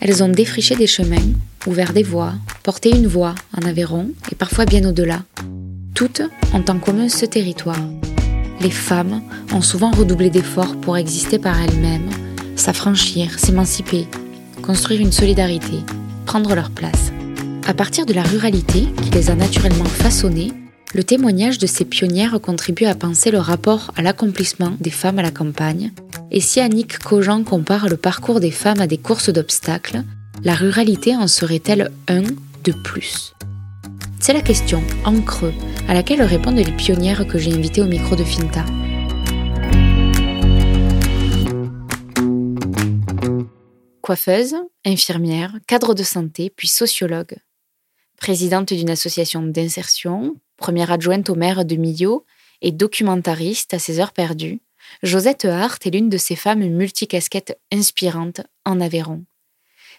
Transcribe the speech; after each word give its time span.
Elles 0.00 0.22
ont 0.22 0.28
défriché 0.28 0.76
des 0.76 0.86
chemins, 0.86 1.16
ouvert 1.66 1.92
des 1.92 2.02
voies, 2.02 2.34
porté 2.62 2.90
une 2.90 3.06
voix 3.06 3.34
en 3.56 3.66
Aveyron 3.66 4.10
et 4.30 4.34
parfois 4.34 4.66
bien 4.66 4.86
au-delà. 4.88 5.22
Toutes 5.94 6.22
ont 6.52 6.64
en 6.68 6.78
commun 6.78 7.08
ce 7.08 7.24
territoire. 7.26 7.80
Les 8.60 8.70
femmes 8.70 9.22
ont 9.52 9.62
souvent 9.62 9.90
redoublé 9.90 10.28
d'efforts 10.28 10.76
pour 10.80 10.96
exister 10.96 11.38
par 11.38 11.58
elles-mêmes, 11.60 12.10
s'affranchir, 12.56 13.38
s'émanciper, 13.38 14.06
construire 14.62 15.00
une 15.00 15.12
solidarité, 15.12 15.78
prendre 16.26 16.54
leur 16.54 16.70
place. 16.70 17.12
À 17.66 17.72
partir 17.72 18.04
de 18.04 18.12
la 18.12 18.22
ruralité 18.22 18.86
qui 19.02 19.10
les 19.10 19.30
a 19.30 19.34
naturellement 19.34 19.84
façonnées, 19.84 20.52
le 20.92 21.04
témoignage 21.04 21.58
de 21.58 21.66
ces 21.66 21.84
pionnières 21.84 22.40
contribue 22.40 22.84
à 22.84 22.94
penser 22.94 23.30
le 23.30 23.38
rapport 23.38 23.92
à 23.96 24.02
l'accomplissement 24.02 24.72
des 24.80 24.90
femmes 24.90 25.20
à 25.20 25.22
la 25.22 25.30
campagne. 25.30 25.92
Et 26.30 26.40
si 26.40 26.60
Annick 26.60 26.98
Cogent 26.98 27.44
compare 27.44 27.88
le 27.88 27.96
parcours 27.96 28.40
des 28.40 28.50
femmes 28.50 28.80
à 28.80 28.86
des 28.86 28.98
courses 28.98 29.30
d'obstacles, 29.30 30.02
la 30.42 30.54
ruralité 30.54 31.14
en 31.14 31.28
serait-elle 31.28 31.92
un 32.08 32.22
de 32.64 32.72
plus? 32.72 33.34
C'est 34.18 34.32
la 34.32 34.42
question, 34.42 34.82
en 35.04 35.20
creux, 35.20 35.54
à 35.88 35.94
laquelle 35.94 36.22
répondent 36.22 36.56
les 36.56 36.72
pionnières 36.72 37.26
que 37.26 37.38
j'ai 37.38 37.52
invitées 37.52 37.82
au 37.82 37.86
micro 37.86 38.16
de 38.16 38.24
Finta. 38.24 38.64
Coiffeuse, 44.02 44.56
infirmière, 44.84 45.54
cadre 45.68 45.94
de 45.94 46.02
santé, 46.02 46.52
puis 46.54 46.68
sociologue. 46.68 47.36
Présidente 48.18 48.74
d'une 48.74 48.90
association 48.90 49.42
d'insertion, 49.42 50.34
première 50.60 50.92
adjointe 50.92 51.28
au 51.30 51.34
maire 51.34 51.64
de 51.64 51.74
Millau 51.74 52.24
et 52.62 52.70
documentariste 52.70 53.74
à 53.74 53.80
ses 53.80 53.98
heures 53.98 54.12
perdues, 54.12 54.60
Josette 55.02 55.46
Hart 55.46 55.84
est 55.86 55.90
l'une 55.90 56.08
de 56.08 56.18
ces 56.18 56.36
femmes 56.36 56.66
multicasquettes 56.68 57.58
inspirantes 57.72 58.42
en 58.64 58.80
Aveyron. 58.80 59.24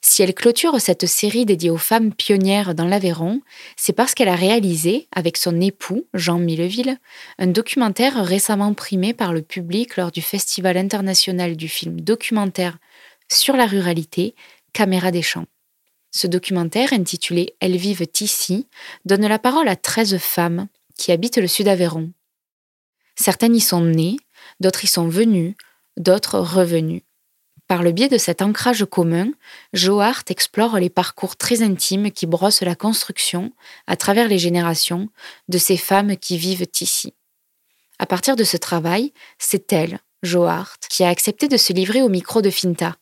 Si 0.04 0.24
elle 0.24 0.34
clôture 0.34 0.80
cette 0.80 1.06
série 1.06 1.46
dédiée 1.46 1.70
aux 1.70 1.78
femmes 1.78 2.14
pionnières 2.14 2.74
dans 2.74 2.88
l'Aveyron, 2.88 3.42
c'est 3.76 3.94
parce 3.94 4.16
qu'elle 4.16 4.30
a 4.30 4.36
réalisé, 4.36 5.08
avec 5.16 5.38
son 5.38 5.62
époux, 5.62 6.08
Jean 6.16 6.40
Milleville, 6.40 6.98
un 7.38 7.48
documentaire 7.48 8.26
récemment 8.26 8.74
primé 8.74 9.14
par 9.14 9.32
le 9.32 9.44
public 9.44 9.98
lors 9.98 10.12
du 10.12 10.22
Festival 10.22 10.78
international 10.78 11.56
du 11.56 11.68
film 11.68 12.02
documentaire 12.02 12.78
sur 13.32 13.56
la 13.56 13.68
ruralité, 13.68 14.34
Caméra 14.74 15.12
des 15.12 15.22
Champs. 15.22 15.46
Ce 16.12 16.28
documentaire, 16.28 16.94
intitulé 16.94 17.56
Elles 17.60 17.78
vivent 17.78 18.08
ici, 18.20 18.68
donne 19.06 19.28
la 19.28 19.40
parole 19.40 19.68
à 19.68 19.76
13 19.76 20.18
femmes 20.18 20.68
qui 20.98 21.12
habitent 21.12 21.38
le 21.38 21.48
sud 21.48 21.68
Aveyron. 21.68 22.12
Certaines 23.16 23.56
y 23.56 23.62
sont 23.62 23.82
nées, 23.82 24.18
d'autres 24.60 24.84
y 24.84 24.88
sont 24.88 25.08
venues, 25.08 25.56
d'autres 25.98 26.40
revenues. 26.40 27.04
Par 27.68 27.84
le 27.84 27.94
biais 27.94 28.10
de 28.10 28.18
cet 28.18 28.42
ancrage 28.42 28.84
commun, 28.84 29.32
Johart 29.72 30.24
explore 30.28 30.78
les 30.78 30.90
parcours 30.90 31.38
très 31.38 31.62
intimes 31.62 32.12
qui 32.12 32.26
brossent 32.26 32.64
la 32.64 32.76
construction, 32.76 33.54
à 33.88 33.96
travers 33.96 34.28
les 34.28 34.38
générations, 34.38 35.10
de 35.48 35.58
ces 35.58 35.78
femmes 35.78 36.18
qui 36.18 36.38
vivent 36.38 36.68
ici. 36.82 37.14
À 37.98 38.06
partir 38.06 38.36
de 38.36 38.44
ce 38.44 38.58
travail, 38.58 39.14
c'est 39.38 39.72
elle, 39.72 40.00
Johart, 40.24 40.80
qui 40.90 41.06
a 41.06 41.10
accepté 41.10 41.48
de 41.48 41.56
se 41.56 41.72
livrer 41.72 42.02
au 42.02 42.10
micro 42.10 42.42
de 42.42 42.50
Finta. 42.50 42.98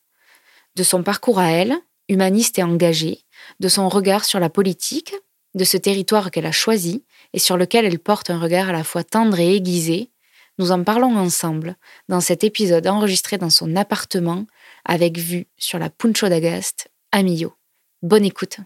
De 0.76 0.84
son 0.84 1.02
parcours 1.02 1.40
à 1.40 1.50
elle, 1.50 1.76
humaniste 2.10 2.60
et 2.60 2.64
engagée, 2.64 3.24
de 3.60 3.70
son 3.70 3.88
regard 3.88 4.26
sur 4.26 4.40
la 4.40 4.50
politique, 4.50 5.14
de 5.56 5.64
ce 5.64 5.78
territoire 5.78 6.32
qu'elle 6.32 6.46
a 6.46 6.52
choisi 6.52 7.06
et 7.34 7.40
sur 7.40 7.56
lequel 7.56 7.86
elle 7.86 8.00
porte 8.00 8.30
un 8.30 8.40
regard 8.40 8.70
à 8.70 8.74
la 8.74 8.84
fois 8.84 9.04
tendre 9.04 9.40
et 9.40 9.56
aiguisé, 9.56 10.12
nous 10.58 10.72
en 10.72 10.84
parlons 10.84 11.16
ensemble 11.16 11.76
dans 12.10 12.20
cet 12.20 12.44
épisode 12.44 12.86
enregistré 12.86 13.38
dans 13.38 13.50
son 13.50 13.76
appartement 13.78 14.46
avec 14.84 15.18
vue 15.18 15.48
sur 15.58 15.80
la 15.80 15.90
Puncho 15.90 16.28
d'Agast 16.28 16.90
à 17.14 17.24
Millau. 17.24 17.54
Bonne 18.02 18.26
écoute. 18.26 18.58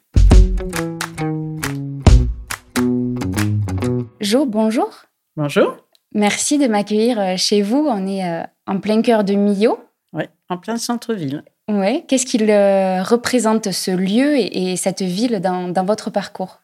Jo, 4.19 4.45
bonjour. 4.45 5.05
Bonjour. 5.35 5.77
Merci 6.15 6.57
de 6.57 6.67
m'accueillir 6.67 7.19
euh, 7.19 7.37
chez 7.37 7.61
vous. 7.61 7.85
On 7.87 8.07
est 8.07 8.27
euh, 8.27 8.43
en 8.67 8.79
plein 8.79 9.01
cœur 9.01 9.23
de 9.23 9.33
Millau. 9.33 9.79
Oui, 10.13 10.23
en 10.49 10.57
plein 10.57 10.77
centre-ville. 10.77 11.43
Oui. 11.69 12.05
Qu'est-ce 12.07 12.25
qu'il 12.25 12.49
euh, 12.49 13.03
représente 13.03 13.71
ce 13.71 13.91
lieu 13.91 14.35
et, 14.37 14.75
cette 14.75 15.01
ville 15.01 15.39
dans, 15.39 15.85
votre 15.85 16.09
parcours? 16.09 16.61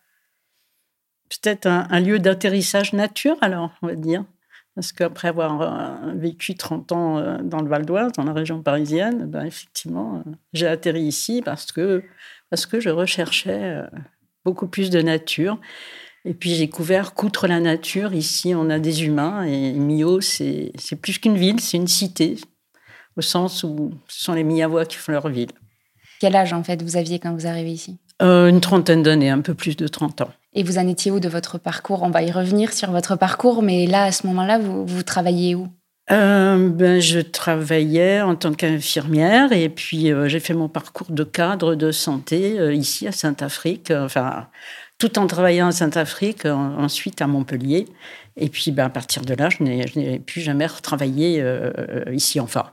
Peut-être 1.29 1.67
un, 1.67 1.99
lieu 1.99 2.19
d'atterrissage 2.19 2.93
nature, 2.93 3.37
alors, 3.41 3.71
on 3.81 3.87
va 3.87 3.95
dire. 3.95 4.25
Parce 4.75 4.91
qu'après 4.91 5.29
avoir 5.29 5.61
euh, 5.61 6.13
vécu 6.15 6.55
30 6.55 6.91
ans 6.91 7.17
euh, 7.17 7.37
dans 7.41 7.61
le 7.61 7.69
Val 7.69 7.85
d'Oise, 7.85 8.11
dans 8.13 8.23
la 8.23 8.33
région 8.33 8.61
parisienne, 8.61 9.25
ben 9.25 9.45
effectivement, 9.45 10.23
j'ai 10.53 10.67
atterri 10.67 11.01
ici 11.01 11.41
parce 11.43 11.71
que, 11.71 12.03
parce 12.49 12.65
que 12.65 12.79
je 12.79 12.89
recherchais 12.89 13.81
beaucoup 14.45 14.67
plus 14.67 14.89
de 14.89 15.01
nature. 15.01 15.59
Et 16.25 16.33
puis 16.33 16.51
j'ai 16.51 16.65
découvert 16.65 17.13
qu'outre 17.13 17.47
la 17.47 17.59
nature, 17.59 18.13
ici, 18.13 18.53
on 18.55 18.69
a 18.69 18.79
des 18.79 19.05
humains. 19.05 19.43
Et 19.43 19.71
Millau, 19.73 20.19
c'est 20.21 20.71
plus 21.01 21.19
qu'une 21.19 21.37
ville, 21.37 21.59
c'est 21.59 21.77
une 21.77 21.87
cité 21.87 22.35
au 23.19 23.21
sens 23.21 23.63
où 23.63 23.91
ce 24.07 24.23
sont 24.23 24.33
les 24.33 24.43
Miyavois 24.43 24.85
qui 24.85 24.97
font 24.97 25.11
leur 25.11 25.27
ville. 25.27 25.51
Quel 26.19 26.35
âge, 26.35 26.53
en 26.53 26.63
fait, 26.63 26.81
vous 26.81 26.97
aviez 26.97 27.19
quand 27.19 27.33
vous 27.33 27.47
arrivez 27.47 27.71
ici? 27.71 27.97
Euh, 28.21 28.47
Une 28.47 28.61
trentaine 28.61 29.03
d'années, 29.03 29.29
un 29.29 29.41
peu 29.41 29.53
plus 29.53 29.77
de 29.77 29.87
30 29.87 30.21
ans. 30.21 30.29
Et 30.53 30.63
vous 30.63 30.77
en 30.77 30.87
étiez 30.87 31.11
où 31.11 31.19
de 31.19 31.29
votre 31.29 31.57
parcours? 31.57 32.03
On 32.03 32.09
va 32.09 32.23
y 32.23 32.31
revenir 32.31 32.73
sur 32.73 32.91
votre 32.91 33.15
parcours, 33.15 33.61
mais 33.61 33.85
là, 33.85 34.03
à 34.03 34.11
ce 34.11 34.25
moment-là, 34.27 34.57
vous, 34.57 34.85
vous 34.85 35.03
travailliez 35.03 35.55
où? 35.55 35.67
Euh, 36.11 36.69
ben, 36.69 36.99
je 36.99 37.19
travaillais 37.19 38.21
en 38.21 38.35
tant 38.35 38.53
qu'infirmière 38.53 39.51
et 39.51 39.69
puis 39.69 40.11
euh, 40.11 40.27
j'ai 40.27 40.39
fait 40.39 40.55
mon 40.55 40.67
parcours 40.67 41.11
de 41.11 41.23
cadre 41.23 41.75
de 41.75 41.91
santé 41.91 42.57
ici 42.73 43.07
à 43.07 43.11
Saint-Afrique, 43.11 43.91
enfin 43.91 44.47
tout 44.99 45.17
en 45.17 45.27
travaillant 45.27 45.67
à 45.67 45.71
Saint-Afrique, 45.71 46.45
ensuite 46.45 47.21
à 47.21 47.27
Montpellier. 47.27 47.87
Et 48.35 48.49
puis, 48.49 48.71
ben, 48.71 48.85
à 48.85 48.89
partir 48.89 49.23
de 49.23 49.33
là, 49.33 49.49
je 49.49 49.63
n'ai 49.63 50.19
plus 50.19 50.41
jamais 50.41 50.65
retravaillé 50.65 51.41
euh, 51.41 52.03
ici, 52.11 52.39
enfin, 52.39 52.71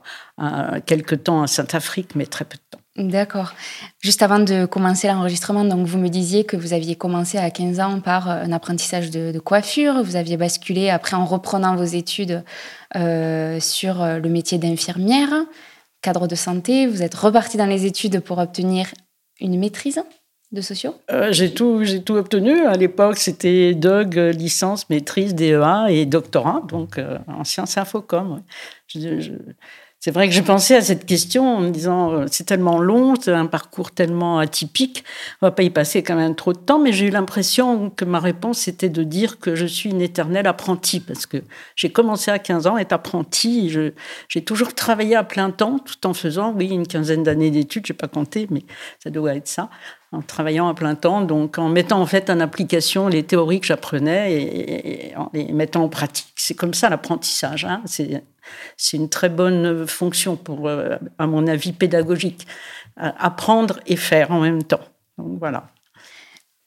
quelques 0.85 1.23
temps 1.23 1.41
à 1.41 1.47
Saint-Afrique, 1.47 2.15
mais 2.15 2.25
très 2.25 2.45
peu 2.45 2.57
de 2.57 2.61
temps. 2.69 2.79
D'accord. 2.97 3.53
Juste 3.99 4.23
avant 4.23 4.39
de 4.39 4.65
commencer 4.65 5.07
l'enregistrement, 5.07 5.63
donc 5.63 5.85
vous 5.85 5.99
me 5.99 6.09
disiez 6.09 6.45
que 6.45 6.57
vous 6.57 6.73
aviez 6.73 6.95
commencé 6.95 7.37
à 7.37 7.51
15 7.51 7.79
ans 7.79 7.99
par 7.99 8.29
euh, 8.29 8.43
un 8.43 8.51
apprentissage 8.51 9.11
de, 9.11 9.37
coiffure, 9.39 10.03
vous 10.03 10.15
aviez 10.15 10.35
basculé 10.35 10.89
après 10.89 11.15
en 11.15 11.25
reprenant 11.25 11.75
vos 11.75 11.83
études 11.83 12.43
euh, 12.95 13.59
sur 13.59 14.03
le 14.03 14.29
métier 14.29 14.57
d'infirmière, 14.57 15.29
cadre 16.01 16.27
de 16.27 16.35
santé, 16.35 16.87
vous 16.87 17.03
êtes 17.03 17.15
reparti 17.15 17.57
dans 17.57 17.65
les 17.65 17.85
études 17.85 18.19
pour 18.19 18.39
obtenir 18.39 18.87
une 19.39 19.59
maîtrise 19.59 20.01
de 20.51 20.61
sociaux? 20.61 20.95
Euh, 21.11 21.31
J'ai 21.31 21.53
tout, 21.53 21.83
tout 22.05 22.15
obtenu. 22.15 22.65
À 22.65 22.75
l'époque, 22.75 23.17
c'était 23.17 23.73
DOG, 23.73 24.15
licence, 24.15 24.89
maîtrise, 24.89 25.35
DEA 25.35 25.87
et 25.89 26.05
doctorat, 26.05 26.63
donc 26.67 26.97
euh, 26.97 27.17
en 27.27 27.43
sciences 27.43 27.77
infocom. 27.77 28.41
c'est 29.99 30.11
vrai 30.11 30.29
que 30.29 30.33
je 30.33 30.41
pensais 30.41 30.75
à 30.77 30.81
cette 30.81 31.05
question 31.05 31.57
en 31.57 31.59
me 31.59 31.69
disant 31.69 32.13
euh, 32.13 32.25
c'est 32.31 32.45
tellement 32.45 32.79
long, 32.79 33.15
c'est 33.19 33.33
un 33.33 33.45
parcours 33.45 33.91
tellement 33.91 34.39
atypique, 34.39 35.03
on 35.41 35.47
va 35.47 35.51
pas 35.51 35.63
y 35.63 35.69
passer 35.69 36.01
quand 36.01 36.15
même 36.15 36.35
trop 36.35 36.53
de 36.53 36.59
temps, 36.59 36.79
mais 36.79 36.93
j'ai 36.93 37.07
eu 37.07 37.09
l'impression 37.09 37.89
que 37.89 38.05
ma 38.05 38.21
réponse 38.21 38.69
était 38.69 38.89
de 38.89 39.03
dire 39.03 39.39
que 39.39 39.53
je 39.53 39.65
suis 39.65 39.89
une 39.89 40.01
éternelle 40.01 40.47
apprentie 40.47 41.01
parce 41.01 41.25
que 41.25 41.43
j'ai 41.75 41.91
commencé 41.91 42.31
à 42.31 42.39
15 42.39 42.67
ans 42.67 42.75
à 42.75 42.81
être 42.81 42.93
apprentie, 42.93 43.69
j'ai 44.29 44.43
toujours 44.45 44.73
travaillé 44.73 45.17
à 45.17 45.25
plein 45.25 45.51
temps 45.51 45.77
tout 45.79 46.07
en 46.07 46.13
faisant, 46.13 46.53
oui, 46.53 46.69
une 46.69 46.87
quinzaine 46.87 47.23
d'années 47.23 47.51
d'études, 47.51 47.85
j'ai 47.85 47.93
pas 47.93 48.07
compté, 48.07 48.47
mais 48.49 48.63
ça 49.03 49.09
doit 49.09 49.35
être 49.35 49.49
ça 49.49 49.69
en 50.11 50.21
travaillant 50.21 50.69
à 50.69 50.73
plein 50.73 50.95
temps, 50.95 51.21
donc 51.21 51.57
en 51.57 51.69
mettant 51.69 52.01
en 52.01 52.05
fait 52.05 52.29
en 52.29 52.39
application 52.39 53.07
les 53.07 53.23
théories 53.23 53.59
que 53.59 53.67
j'apprenais 53.67 54.33
et, 54.33 55.15
en 55.17 55.29
les 55.33 55.51
mettant 55.51 55.83
en 55.83 55.89
pratique. 55.89 56.33
C'est 56.35 56.55
comme 56.55 56.73
ça 56.73 56.89
l'apprentissage. 56.89 57.65
Hein. 57.65 57.81
C'est, 57.85 58.23
une 58.93 59.09
très 59.09 59.29
bonne 59.29 59.85
fonction 59.85 60.37
pour, 60.37 60.69
euh, 60.69 60.95
à 61.17 61.27
mon 61.27 61.47
avis, 61.47 61.73
pédagogique. 61.73 62.47
Apprendre 62.95 63.79
et 63.85 63.95
faire 63.95 64.31
en 64.31 64.39
même 64.39 64.63
temps. 64.63 64.81
Donc 65.17 65.37
voilà. 65.37 65.67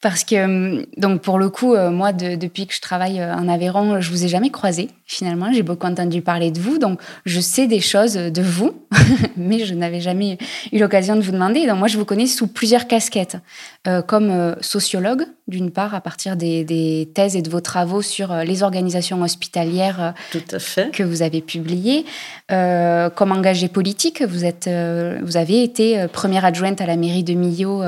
Parce 0.01 0.23
que, 0.23 0.43
hum, 0.43 0.85
donc 0.97 1.21
pour 1.21 1.37
le 1.37 1.49
coup, 1.49 1.75
euh, 1.75 1.91
moi, 1.91 2.11
depuis 2.11 2.65
que 2.65 2.73
je 2.73 2.81
travaille 2.81 3.19
euh, 3.19 3.35
en 3.35 3.47
Aveyron, 3.47 4.01
je 4.01 4.09
vous 4.09 4.25
ai 4.25 4.27
jamais 4.27 4.49
croisé, 4.49 4.89
finalement. 5.05 5.53
J'ai 5.53 5.61
beaucoup 5.61 5.85
entendu 5.85 6.23
parler 6.23 6.49
de 6.49 6.59
vous, 6.59 6.79
donc 6.79 6.99
je 7.25 7.39
sais 7.39 7.67
des 7.67 7.81
choses 7.81 8.15
de 8.15 8.41
vous, 8.41 8.73
mais 9.37 9.63
je 9.63 9.75
n'avais 9.75 10.01
jamais 10.01 10.39
eu 10.71 10.79
l'occasion 10.79 11.15
de 11.15 11.21
vous 11.21 11.31
demander. 11.31 11.67
Donc 11.67 11.77
moi, 11.77 11.87
je 11.87 11.99
vous 11.99 12.05
connais 12.05 12.25
sous 12.25 12.47
plusieurs 12.47 12.87
casquettes, 12.87 13.37
euh, 13.87 14.01
comme 14.01 14.55
sociologue, 14.61 15.25
d'une 15.47 15.69
part, 15.69 15.93
à 15.93 16.01
partir 16.01 16.35
des, 16.35 17.07
thèses 17.13 17.35
et 17.35 17.43
de 17.43 17.49
vos 17.49 17.61
travaux 17.61 18.01
sur 18.01 18.33
les 18.33 18.63
organisations 18.63 19.21
hospitalières 19.21 20.13
Tout 20.31 20.39
à 20.51 20.59
fait. 20.59 20.91
que 20.91 21.03
vous 21.03 21.21
avez 21.21 21.41
publiées, 21.41 22.05
comme 22.47 23.31
engagé 23.31 23.67
politique, 23.67 24.21
vous, 24.21 24.45
êtes, 24.45 24.69
vous 25.21 25.37
avez 25.37 25.63
été 25.63 26.07
première 26.07 26.45
adjointe 26.45 26.79
à 26.79 26.85
la 26.85 26.95
mairie 26.95 27.23
de 27.23 27.33
Millau 27.33 27.83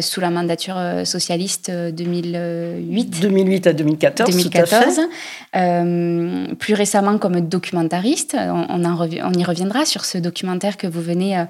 sous 0.00 0.20
la 0.20 0.30
mandature 0.30 0.76
socialiste 1.04 1.43
journaliste 1.44 1.70
2008. 1.70 3.20
2008 3.20 3.66
à 3.66 3.72
2014. 3.72 4.30
2014. 4.30 5.00
plus 6.58 6.74
récemment 6.74 7.18
comme 7.18 7.40
documentariste. 7.40 8.36
On, 8.38 8.84
on, 8.84 9.32
y 9.32 9.44
reviendra 9.44 9.84
sur 9.84 10.04
ce 10.04 10.18
documentaire 10.18 10.76
que 10.76 10.86
vous 10.86 11.00
venez 11.00 11.44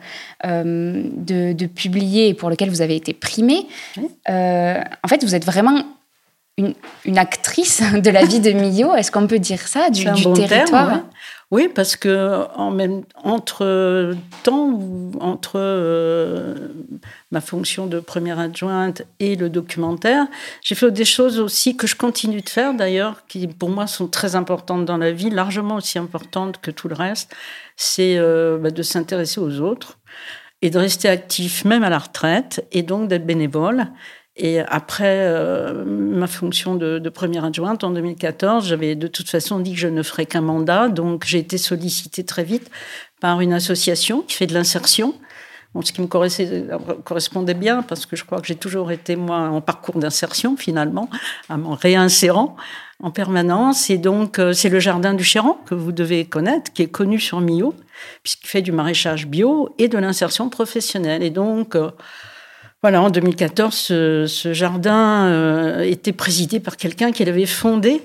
de, 0.44 1.66
publier 1.66 2.28
et 2.28 2.34
pour 2.34 2.50
lequel 2.50 2.70
vous 2.70 2.82
avez 2.82 2.96
été 2.96 3.12
primé. 3.12 3.66
en 4.28 5.08
fait, 5.08 5.22
vous 5.22 5.34
êtes 5.34 5.44
vraiment 5.44 5.84
une, 6.56 7.18
actrice 7.18 7.82
de 7.94 8.10
la 8.10 8.24
vie 8.24 8.40
de 8.40 8.52
Millau. 8.52 8.94
Est-ce 8.94 9.10
qu'on 9.10 9.26
peut 9.26 9.38
dire 9.38 9.60
ça, 9.60 9.90
du, 9.90 10.04
du 10.04 10.32
territoire 10.32 11.00
Oui, 11.50 11.68
parce 11.72 11.94
que 11.96 12.46
en 12.56 12.70
même, 12.70 13.02
entre 13.22 14.14
temps, 14.42 14.80
entre 15.20 15.52
euh, 15.56 16.54
ma 17.30 17.40
fonction 17.40 17.86
de 17.86 18.00
première 18.00 18.38
adjointe 18.38 19.02
et 19.20 19.36
le 19.36 19.50
documentaire, 19.50 20.26
j'ai 20.62 20.74
fait 20.74 20.90
des 20.90 21.04
choses 21.04 21.38
aussi 21.38 21.76
que 21.76 21.86
je 21.86 21.96
continue 21.96 22.40
de 22.40 22.48
faire 22.48 22.74
d'ailleurs, 22.74 23.26
qui 23.26 23.46
pour 23.46 23.68
moi 23.68 23.86
sont 23.86 24.08
très 24.08 24.36
importantes 24.36 24.84
dans 24.84 24.96
la 24.96 25.12
vie, 25.12 25.30
largement 25.30 25.76
aussi 25.76 25.98
importantes 25.98 26.60
que 26.60 26.70
tout 26.70 26.88
le 26.88 26.94
reste. 26.94 27.34
C'est 27.76 28.16
euh, 28.18 28.58
bah, 28.58 28.70
de 28.70 28.82
s'intéresser 28.82 29.40
aux 29.40 29.60
autres 29.60 29.98
et 30.62 30.70
de 30.70 30.78
rester 30.78 31.08
actif 31.08 31.64
même 31.64 31.84
à 31.84 31.90
la 31.90 31.98
retraite 31.98 32.66
et 32.72 32.82
donc 32.82 33.08
d'être 33.08 33.26
bénévole. 33.26 33.88
Et 34.36 34.58
après 34.60 35.28
euh, 35.28 35.84
ma 35.84 36.26
fonction 36.26 36.74
de, 36.74 37.08
première 37.08 37.44
adjointe 37.44 37.84
en 37.84 37.90
2014, 37.90 38.66
j'avais 38.66 38.96
de 38.96 39.06
toute 39.06 39.28
façon 39.28 39.60
dit 39.60 39.74
que 39.74 39.78
je 39.78 39.88
ne 39.88 40.02
ferais 40.02 40.26
qu'un 40.26 40.40
mandat. 40.40 40.88
Donc 40.88 41.24
j'ai 41.24 41.38
été 41.38 41.58
sollicitée 41.58 42.24
très 42.24 42.44
vite 42.44 42.70
par 43.20 43.40
une 43.40 43.52
association 43.52 44.22
qui 44.22 44.34
fait 44.34 44.46
de 44.46 44.54
l'insertion. 44.54 45.14
Bon, 45.74 45.82
ce 45.82 45.92
qui 45.92 46.00
me 46.00 46.06
correspondait 46.06 47.54
bien 47.54 47.82
parce 47.82 48.06
que 48.06 48.14
je 48.14 48.24
crois 48.24 48.40
que 48.40 48.46
j'ai 48.46 48.54
toujours 48.54 48.92
été, 48.92 49.16
moi, 49.16 49.38
en 49.38 49.60
parcours 49.60 49.98
d'insertion 49.98 50.56
finalement, 50.56 51.08
en 51.48 51.74
réinsérant 51.74 52.56
en 53.02 53.10
permanence. 53.10 53.90
Et 53.90 53.98
donc, 53.98 54.38
euh, 54.38 54.52
c'est 54.52 54.68
le 54.68 54.80
Jardin 54.80 55.14
du 55.14 55.24
Chéran 55.24 55.60
que 55.66 55.74
vous 55.74 55.92
devez 55.92 56.24
connaître, 56.24 56.72
qui 56.72 56.82
est 56.82 56.88
connu 56.88 57.18
sur 57.18 57.40
Millau, 57.40 57.74
puisqu'il 58.22 58.48
fait 58.48 58.62
du 58.62 58.72
maraîchage 58.72 59.26
bio 59.26 59.74
et 59.78 59.88
de 59.88 59.98
l'insertion 59.98 60.48
professionnelle. 60.48 61.22
Et 61.22 61.30
donc, 61.30 61.74
euh, 61.74 61.90
voilà, 62.84 63.00
en 63.00 63.08
2014, 63.08 63.74
ce, 63.74 64.50
jardin 64.52 65.24
euh, 65.28 65.80
était 65.84 66.12
présidé 66.12 66.60
par 66.60 66.76
quelqu'un 66.76 67.12
qui 67.12 67.24
l'avait 67.24 67.46
fondé, 67.46 68.02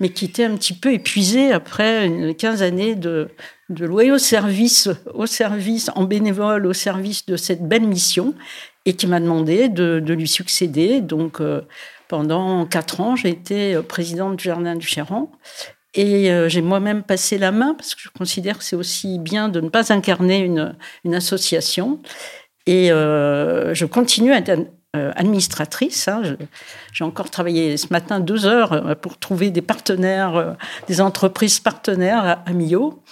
mais 0.00 0.10
qui 0.10 0.26
était 0.26 0.44
un 0.44 0.54
petit 0.54 0.74
peu 0.74 0.92
épuisé 0.92 1.50
après 1.50 2.04
une 2.04 2.34
15 2.34 2.62
années 2.62 2.94
de, 2.94 3.30
de 3.70 3.86
loyaux 3.86 4.18
service, 4.18 4.90
au 5.14 5.24
service, 5.24 5.90
en 5.94 6.04
bénévole, 6.04 6.66
au 6.66 6.74
service 6.74 7.24
de 7.24 7.38
cette 7.38 7.62
belle 7.62 7.86
mission, 7.86 8.34
et 8.84 8.92
qui 8.92 9.06
m'a 9.06 9.18
demandé 9.18 9.70
de, 9.70 10.12
lui 10.12 10.28
succéder. 10.28 11.00
Donc, 11.00 11.40
euh, 11.40 11.62
pendant 12.06 12.66
quatre 12.66 13.00
ans, 13.00 13.16
j'ai 13.16 13.30
été 13.30 13.80
présidente 13.80 14.36
du 14.36 14.44
Jardin 14.44 14.76
du 14.76 14.86
Chéran. 14.86 15.32
Et 15.94 16.30
euh, 16.30 16.50
j'ai 16.50 16.60
moi-même 16.60 17.02
passé 17.02 17.38
la 17.38 17.50
main, 17.50 17.72
parce 17.72 17.94
que 17.94 18.02
je 18.02 18.10
considère 18.10 18.58
que 18.58 18.64
c'est 18.64 18.76
aussi 18.76 19.18
bien 19.18 19.48
de 19.48 19.62
ne 19.62 19.70
pas 19.70 19.90
incarner 19.90 20.40
une 21.04 21.14
association. 21.14 21.98
Et 22.68 22.92
euh, 22.92 23.72
je 23.72 23.86
continue 23.86 24.30
à 24.34 24.36
être 24.36 24.50
euh, 24.94 25.10
administratrice. 25.16 26.06
Hein. 26.06 26.36
J'ai 26.92 27.02
encore 27.02 27.30
travaillé 27.30 27.78
ce 27.78 27.86
matin 27.90 28.20
deux 28.20 28.44
heures 28.44 28.74
euh, 28.74 28.94
pour 28.94 29.16
trouver 29.18 29.50
des 29.50 29.62
partenaires, 29.62 30.54
des 30.86 31.00
entreprises 31.00 31.60
partenaires 31.60 32.42
à, 32.44 32.52
Millau. 32.52 33.02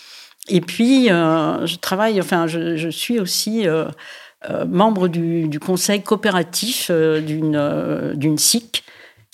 Et 0.49 0.61
puis, 0.61 1.07
je 1.09 1.77
travaille, 1.79 2.21
enfin, 2.21 2.47
je, 2.47 2.89
suis 2.91 3.19
aussi 3.19 3.67
membre 4.67 5.09
du, 5.09 5.49
du, 5.49 5.59
conseil 5.59 6.03
coopératif 6.03 6.91
d'une 6.91 8.39
SIC 8.39 8.85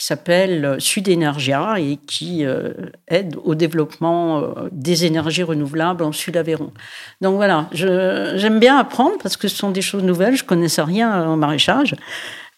qui 0.02 0.06
s'appelle 0.08 0.78
Sud 0.80 1.08
Energia 1.08 1.76
et 1.78 1.96
qui 1.96 2.44
euh, 2.44 2.72
aide 3.06 3.36
au 3.44 3.54
développement 3.54 4.40
euh, 4.40 4.68
des 4.72 5.04
énergies 5.04 5.44
renouvelables 5.44 6.02
en 6.02 6.10
Sud-Aveyron. 6.10 6.72
Donc 7.20 7.36
voilà, 7.36 7.68
j'aime 7.70 8.58
bien 8.58 8.76
apprendre 8.76 9.14
parce 9.22 9.36
que 9.36 9.46
ce 9.46 9.54
sont 9.54 9.70
des 9.70 9.80
choses 9.80 10.02
nouvelles. 10.02 10.34
Je 10.34 10.42
connaissais 10.42 10.82
rien 10.82 11.24
en 11.28 11.36
maraîchage. 11.36 11.94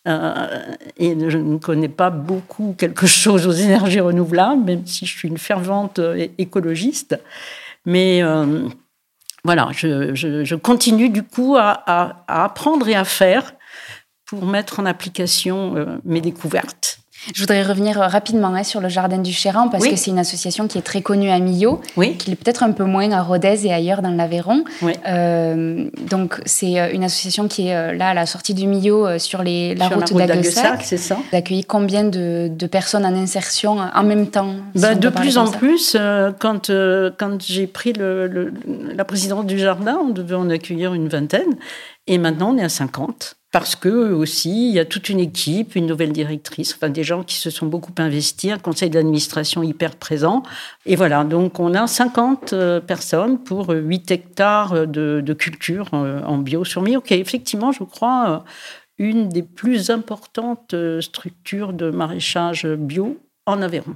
Euh, 0.08 0.48
et 0.96 1.14
je 1.28 1.36
ne 1.36 1.58
connais 1.58 1.90
pas 1.90 2.08
beaucoup 2.08 2.74
quelque 2.78 3.06
chose 3.22 3.46
aux 3.46 3.52
énergies 3.52 4.00
renouvelables, 4.00 4.64
même 4.64 4.86
si 4.86 5.04
je 5.04 5.14
suis 5.14 5.28
une 5.28 5.36
fervente 5.36 6.00
écologiste. 6.38 7.20
Mais 7.84 8.22
voilà, 9.44 9.68
je, 9.74 10.54
continue 10.54 11.10
du 11.10 11.22
coup 11.22 11.56
à, 11.58 12.24
apprendre 12.26 12.88
et 12.88 12.94
à 12.94 13.04
faire 13.04 13.52
pour 14.24 14.46
mettre 14.46 14.80
en 14.80 14.86
application 14.86 16.00
mes 16.06 16.22
découvertes. 16.22 17.03
Je 17.32 17.40
voudrais 17.40 17.62
revenir 17.62 18.00
euh, 18.00 18.06
rapidement 18.06 18.48
hein, 18.48 18.62
sur 18.62 18.80
le 18.80 18.88
Jardin 18.88 19.18
du 19.18 19.32
Chéran 19.32 19.68
parce 19.68 19.86
que 19.86 19.96
c'est 19.96 20.10
une 20.10 20.18
association 20.18 20.68
qui 20.68 20.78
est 20.78 20.82
très 20.82 21.02
connue 21.02 21.30
à 21.30 21.38
Millau, 21.38 21.80
oui. 21.96 22.16
qui 22.16 22.32
est 22.32 22.36
peut-être 22.36 22.62
un 22.62 22.72
peu 22.72 22.84
moins 22.84 23.10
à 23.12 23.22
Rodez 23.22 23.66
et 23.66 23.72
ailleurs 23.72 24.02
dans 24.02 24.10
l'Aveyron. 24.10 24.64
Euh, 25.06 25.88
donc 26.08 26.40
c'est 26.44 26.80
euh, 26.80 26.92
une 26.92 27.04
association 27.04 27.48
qui 27.48 27.68
est 27.68 27.94
là 27.94 28.08
à 28.08 28.14
la 28.14 28.26
sortie 28.26 28.54
du 28.54 28.66
Millau 28.66 29.18
sur 29.18 29.42
les, 29.42 29.74
la, 29.74 29.88
route 29.88 30.12
d'Aguessac. 30.12 30.82
c'est 30.82 30.96
ça. 30.96 31.16
Vous 31.16 31.36
accueillez 31.36 31.64
combien 31.64 32.04
de, 32.04 32.50
personnes 32.70 33.06
en 33.06 33.14
insertion 33.14 33.78
en 33.94 34.02
même 34.02 34.28
temps 34.28 34.54
bah, 34.74 34.94
De 34.94 35.08
plus 35.08 35.38
en 35.38 35.50
plus. 35.50 35.96
quand 36.38 36.70
quand 37.18 37.42
j'ai 37.42 37.66
pris 37.66 37.92
le, 37.92 38.52
la 38.94 39.04
présidence 39.04 39.46
du 39.46 39.58
jardin, 39.58 39.98
on 40.02 40.10
devait 40.10 40.34
en 40.34 40.50
accueillir 40.50 40.94
une 40.94 41.08
vingtaine. 41.08 41.56
Et 42.06 42.18
maintenant, 42.18 42.54
on 42.54 42.58
est 42.58 42.64
à 42.64 42.68
50 42.68 43.36
parce 43.54 43.76
que 43.76 44.12
aussi, 44.12 44.70
il 44.70 44.74
y 44.74 44.80
a 44.80 44.84
toute 44.84 45.08
une 45.08 45.20
équipe, 45.20 45.76
une 45.76 45.86
nouvelle 45.86 46.10
directrice, 46.10 46.74
enfin 46.74 46.88
des 46.88 47.04
gens 47.04 47.22
qui 47.22 47.36
se 47.36 47.50
sont 47.50 47.66
beaucoup 47.66 47.92
investis, 47.98 48.50
un 48.50 48.58
conseil 48.58 48.90
d'administration 48.90 49.62
hyper 49.62 49.94
présent. 49.94 50.42
Et 50.86 50.96
voilà, 50.96 51.22
donc 51.22 51.60
on 51.60 51.72
a 51.72 51.86
50 51.86 52.52
euh, 52.52 52.80
personnes 52.80 53.38
pour 53.38 53.68
8 53.68 54.10
hectares 54.10 54.88
de, 54.88 55.22
de 55.24 55.32
culture 55.34 55.88
euh, 55.92 56.20
en 56.24 56.38
bio 56.38 56.64
sur 56.64 56.82
Millau, 56.82 57.00
qui 57.00 57.14
est 57.14 57.20
effectivement, 57.20 57.70
je 57.70 57.84
crois, 57.84 58.28
euh, 58.28 58.38
une 58.98 59.28
des 59.28 59.44
plus 59.44 59.90
importantes 59.90 60.74
structures 61.00 61.72
de 61.72 61.90
maraîchage 61.90 62.66
bio 62.66 63.20
en 63.46 63.62
Aveyron. 63.62 63.94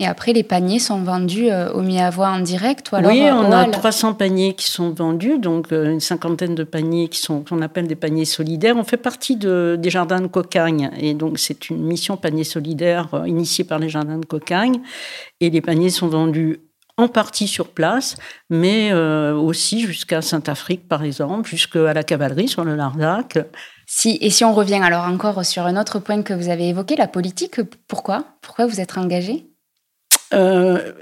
Et 0.00 0.06
après, 0.06 0.32
les 0.32 0.42
paniers 0.42 0.80
sont 0.80 1.02
vendus 1.02 1.50
euh, 1.50 1.72
au 1.72 1.80
mi-avoie 1.80 2.28
en 2.28 2.40
direct 2.40 2.90
ou 2.90 2.96
alors 2.96 3.12
Oui, 3.12 3.22
on 3.30 3.52
a 3.52 3.64
300 3.64 4.14
paniers 4.14 4.54
qui 4.54 4.68
sont 4.68 4.90
vendus, 4.90 5.38
donc 5.38 5.72
euh, 5.72 5.92
une 5.92 6.00
cinquantaine 6.00 6.56
de 6.56 6.64
paniers 6.64 7.06
qui 7.06 7.20
sont 7.20 7.44
qu'on 7.44 7.62
appelle 7.62 7.86
des 7.86 7.94
paniers 7.94 8.24
solidaires. 8.24 8.76
On 8.76 8.82
fait 8.82 8.96
partie 8.96 9.36
de, 9.36 9.76
des 9.78 9.90
jardins 9.90 10.20
de 10.20 10.26
Cocagne 10.26 10.90
et 10.98 11.14
donc 11.14 11.38
c'est 11.38 11.70
une 11.70 11.84
mission 11.84 12.16
panier 12.16 12.42
solidaire 12.42 13.08
euh, 13.14 13.28
initiée 13.28 13.62
par 13.62 13.78
les 13.78 13.88
jardins 13.88 14.18
de 14.18 14.26
Cocagne. 14.26 14.80
Et 15.40 15.48
les 15.48 15.60
paniers 15.60 15.90
sont 15.90 16.08
vendus 16.08 16.58
en 16.96 17.06
partie 17.06 17.46
sur 17.46 17.68
place, 17.68 18.16
mais 18.50 18.92
aussi 18.92 19.80
jusqu'à 19.80 20.22
Saint-Afrique, 20.22 20.86
par 20.86 21.02
exemple, 21.02 21.48
jusqu'à 21.48 21.92
la 21.92 22.04
cavalerie 22.04 22.46
sur 22.46 22.62
le 22.62 22.76
Larzac. 22.76 23.36
Si, 23.84 24.16
et 24.20 24.30
si 24.30 24.44
on 24.44 24.54
revient 24.54 24.80
alors 24.80 25.02
encore 25.02 25.44
sur 25.44 25.66
un 25.66 25.76
autre 25.76 25.98
point 25.98 26.22
que 26.22 26.32
vous 26.32 26.50
avez 26.50 26.68
évoqué, 26.68 26.94
la 26.94 27.08
politique, 27.08 27.60
pourquoi? 27.88 28.24
Pourquoi 28.42 28.66
vous 28.66 28.80
êtes 28.80 28.96
engagé? 28.96 29.53
Euh, 30.32 30.92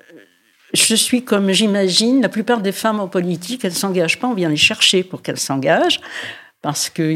je 0.74 0.94
suis 0.94 1.24
comme 1.24 1.50
j'imagine, 1.52 2.22
la 2.22 2.28
plupart 2.28 2.60
des 2.60 2.72
femmes 2.72 3.00
en 3.00 3.08
politique, 3.08 3.64
elles 3.64 3.72
ne 3.72 3.76
s'engagent 3.76 4.18
pas, 4.18 4.28
on 4.28 4.34
vient 4.34 4.48
les 4.48 4.56
chercher 4.56 5.02
pour 5.02 5.22
qu'elles 5.22 5.38
s'engagent, 5.38 6.00
parce 6.62 6.88
que 6.88 7.14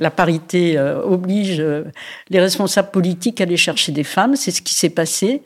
la 0.00 0.10
parité 0.10 0.76
euh, 0.76 1.02
oblige 1.02 1.60
euh, 1.60 1.84
les 2.28 2.40
responsables 2.40 2.90
politiques 2.90 3.40
à 3.40 3.44
aller 3.44 3.56
chercher 3.56 3.92
des 3.92 4.04
femmes. 4.04 4.34
C'est 4.34 4.50
ce 4.50 4.60
qui 4.60 4.74
s'est 4.74 4.90
passé. 4.90 5.42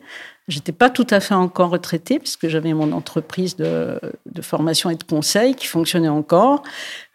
J'étais 0.47 0.71
pas 0.71 0.89
tout 0.89 1.05
à 1.09 1.19
fait 1.19 1.35
encore 1.35 1.69
retraitée, 1.69 2.19
puisque 2.19 2.47
j'avais 2.47 2.73
mon 2.73 2.93
entreprise 2.93 3.57
de, 3.57 3.99
formation 4.41 4.89
et 4.89 4.95
de 4.95 5.03
conseil 5.03 5.55
qui 5.55 5.67
fonctionnait 5.67 6.07
encore. 6.07 6.63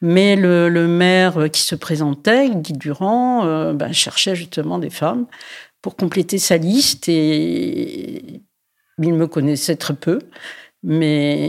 Mais 0.02 0.36
le, 0.36 0.86
maire 0.86 1.50
qui 1.50 1.62
se 1.62 1.74
présentait, 1.74 2.50
Guy 2.50 2.74
Durand, 2.74 3.72
ben, 3.72 3.92
cherchait 3.92 4.36
justement 4.36 4.78
des 4.78 4.90
femmes 4.90 5.24
pour 5.80 5.96
compléter 5.96 6.38
sa 6.38 6.58
liste. 6.58 7.08
Et 7.08 8.42
il 8.98 9.14
me 9.14 9.26
connaissait 9.26 9.76
très 9.76 9.94
peu, 9.94 10.18
mais 10.82 11.48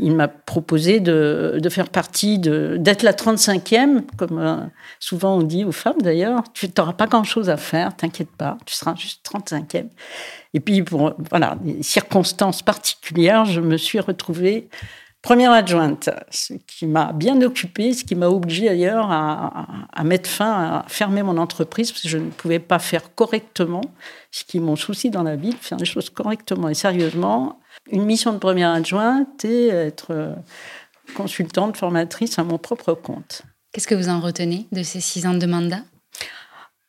il 0.00 0.14
m'a 0.16 0.28
proposé 0.28 1.00
de, 1.00 1.60
faire 1.70 1.90
partie, 1.90 2.38
d'être 2.38 3.02
la 3.02 3.12
35e, 3.12 4.02
comme 4.16 4.38
euh, 4.38 4.56
souvent 4.98 5.36
on 5.36 5.42
dit 5.42 5.64
aux 5.64 5.72
femmes 5.72 6.00
d'ailleurs. 6.00 6.42
Tu 6.54 6.68
n'auras 6.76 6.94
pas 6.94 7.06
grand-chose 7.06 7.50
à 7.50 7.58
faire, 7.58 7.94
t'inquiète 7.94 8.30
pas, 8.30 8.56
tu 8.64 8.74
seras 8.74 8.94
juste 8.94 9.26
35e. 9.30 9.88
Et 10.54 10.60
puis, 10.60 10.82
pour 10.82 11.14
voilà, 11.30 11.56
des 11.62 11.82
circonstances 11.82 12.62
particulières, 12.62 13.44
je 13.44 13.60
me 13.60 13.76
suis 13.76 14.00
retrouvée 14.00 14.68
première 15.22 15.52
adjointe, 15.52 16.10
ce 16.30 16.54
qui 16.66 16.86
m'a 16.86 17.12
bien 17.12 17.40
occupée, 17.40 17.94
ce 17.94 18.04
qui 18.04 18.14
m'a 18.14 18.28
obligée 18.28 18.66
d'ailleurs 18.66 19.10
à, 19.10 20.04
mettre 20.04 20.28
fin, 20.28 20.52
à 20.52 20.84
fermer 20.88 21.22
mon 21.22 21.38
entreprise, 21.38 21.92
parce 21.92 22.02
que 22.02 22.08
je 22.08 22.18
ne 22.18 22.30
pouvais 22.30 22.58
pas 22.58 22.78
faire 22.78 23.14
correctement 23.14 23.82
ce 24.30 24.44
qui 24.44 24.58
est 24.58 24.60
mon 24.60 24.76
souci 24.76 25.10
dans 25.10 25.22
la 25.22 25.36
vie, 25.36 25.50
de 25.50 25.56
faire 25.56 25.78
les 25.78 25.84
choses 25.84 26.10
correctement 26.10 26.68
et 26.68 26.74
sérieusement. 26.74 27.60
Une 27.90 28.04
mission 28.04 28.32
de 28.32 28.38
première 28.38 28.70
adjointe 28.70 29.44
et 29.44 29.68
être 29.68 30.08
euh, 30.10 30.34
consultante, 31.14 31.76
formatrice 31.76 32.38
à 32.38 32.44
mon 32.44 32.58
propre 32.58 32.94
compte. 32.94 33.42
Qu'est-ce 33.72 33.88
que 33.88 33.94
vous 33.94 34.08
en 34.08 34.20
retenez 34.20 34.66
de 34.72 34.82
ces 34.82 35.00
six 35.00 35.26
ans 35.26 35.34
de 35.34 35.46
mandat? 35.46 35.82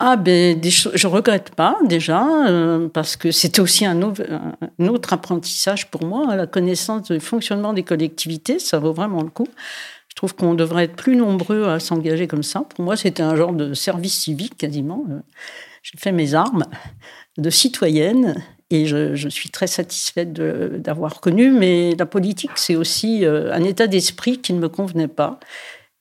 Ah 0.05 0.17
ben, 0.17 0.59
des 0.59 0.69
je 0.69 1.07
regrette 1.07 1.51
pas 1.55 1.77
déjà 1.85 2.27
euh, 2.49 2.89
parce 2.89 3.15
que 3.15 3.31
c'était 3.31 3.61
aussi 3.61 3.85
un, 3.85 4.01
autre 4.01 5.13
apprentissage 5.13 5.89
pour 5.89 6.03
moi, 6.03 6.35
la 6.35 6.45
connaissance 6.45 7.09
du 7.09 7.21
fonctionnement 7.21 7.71
des 7.71 7.83
collectivités, 7.83 8.59
ça 8.59 8.79
vaut 8.79 8.91
vraiment 8.91 9.23
le 9.23 9.29
coup. 9.29 9.47
Je 10.09 10.15
trouve 10.15 10.35
qu'on 10.35 10.55
devrait 10.55 10.83
être 10.83 10.97
plus 10.97 11.15
nombreux 11.15 11.69
à 11.69 11.79
s'engager 11.79 12.27
comme 12.27 12.43
ça. 12.43 12.65
Pour 12.75 12.83
moi, 12.83 12.97
c'était 12.97 13.23
un 13.23 13.37
genre 13.37 13.53
de 13.53 13.73
service 13.73 14.19
civique 14.19 14.57
quasiment. 14.57 15.05
Euh, 15.09 15.19
j'ai 15.83 15.97
fait 15.97 16.11
mes 16.11 16.33
armes 16.33 16.65
de 17.37 17.49
citoyenne 17.49 18.43
et 18.71 18.85
je, 18.87 19.15
je 19.15 19.29
suis 19.29 19.51
très 19.51 19.67
satisfaite 19.67 20.33
d'avoir 20.33 21.21
connu. 21.21 21.49
Mais 21.49 21.95
la 21.97 22.05
politique, 22.05 22.51
c'est 22.55 22.75
aussi 22.75 23.23
euh, 23.23 23.53
un 23.53 23.63
état 23.63 23.87
d'esprit 23.87 24.39
qui 24.39 24.51
ne 24.51 24.59
me 24.59 24.67
convenait 24.67 25.07
pas. 25.07 25.39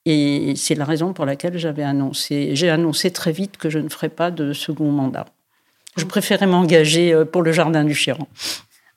Et 0.04 0.54
c'est 0.56 0.74
la 0.74 0.84
raison 0.84 1.12
pour 1.12 1.26
laquelle 1.26 1.58
j'avais 1.58 1.84
annoncé, 1.84 2.50
j'ai 2.54 2.70
annoncé 2.70 3.10
très 3.10 3.32
vite 3.32 3.56
que 3.56 3.70
je 3.70 3.78
ne 3.78 3.88
ferais 3.88 4.08
pas 4.08 4.30
de 4.30 4.52
second 4.52 4.90
mandat. 4.90 5.26
Je 5.96 6.04
préférais 6.04 6.46
m'engager 6.46 7.12
euh, 7.12 7.24
pour 7.24 7.42
le 7.42 7.52
jardin 7.52 7.84
du 7.84 7.94
Chiron. 7.94 8.26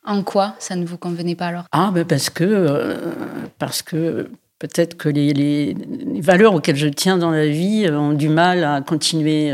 En 0.05 0.23
quoi 0.23 0.55
ça 0.59 0.75
ne 0.75 0.85
vous 0.85 0.97
convenait 0.97 1.35
pas 1.35 1.47
alors? 1.47 1.65
Ah, 1.71 1.91
ben 1.93 2.05
parce 2.05 2.29
que, 2.29 2.43
euh, 2.43 3.13
parce 3.59 3.81
que 3.81 4.29
peut-être 4.59 4.95
que 4.97 5.09
les, 5.09 5.33
les, 5.33 5.75
valeurs 6.21 6.53
auxquelles 6.53 6.75
je 6.75 6.87
tiens 6.87 7.17
dans 7.17 7.31
la 7.31 7.47
vie 7.47 7.87
ont 7.91 8.13
du 8.13 8.29
mal 8.29 8.63
à 8.63 8.81
continuer 8.81 9.51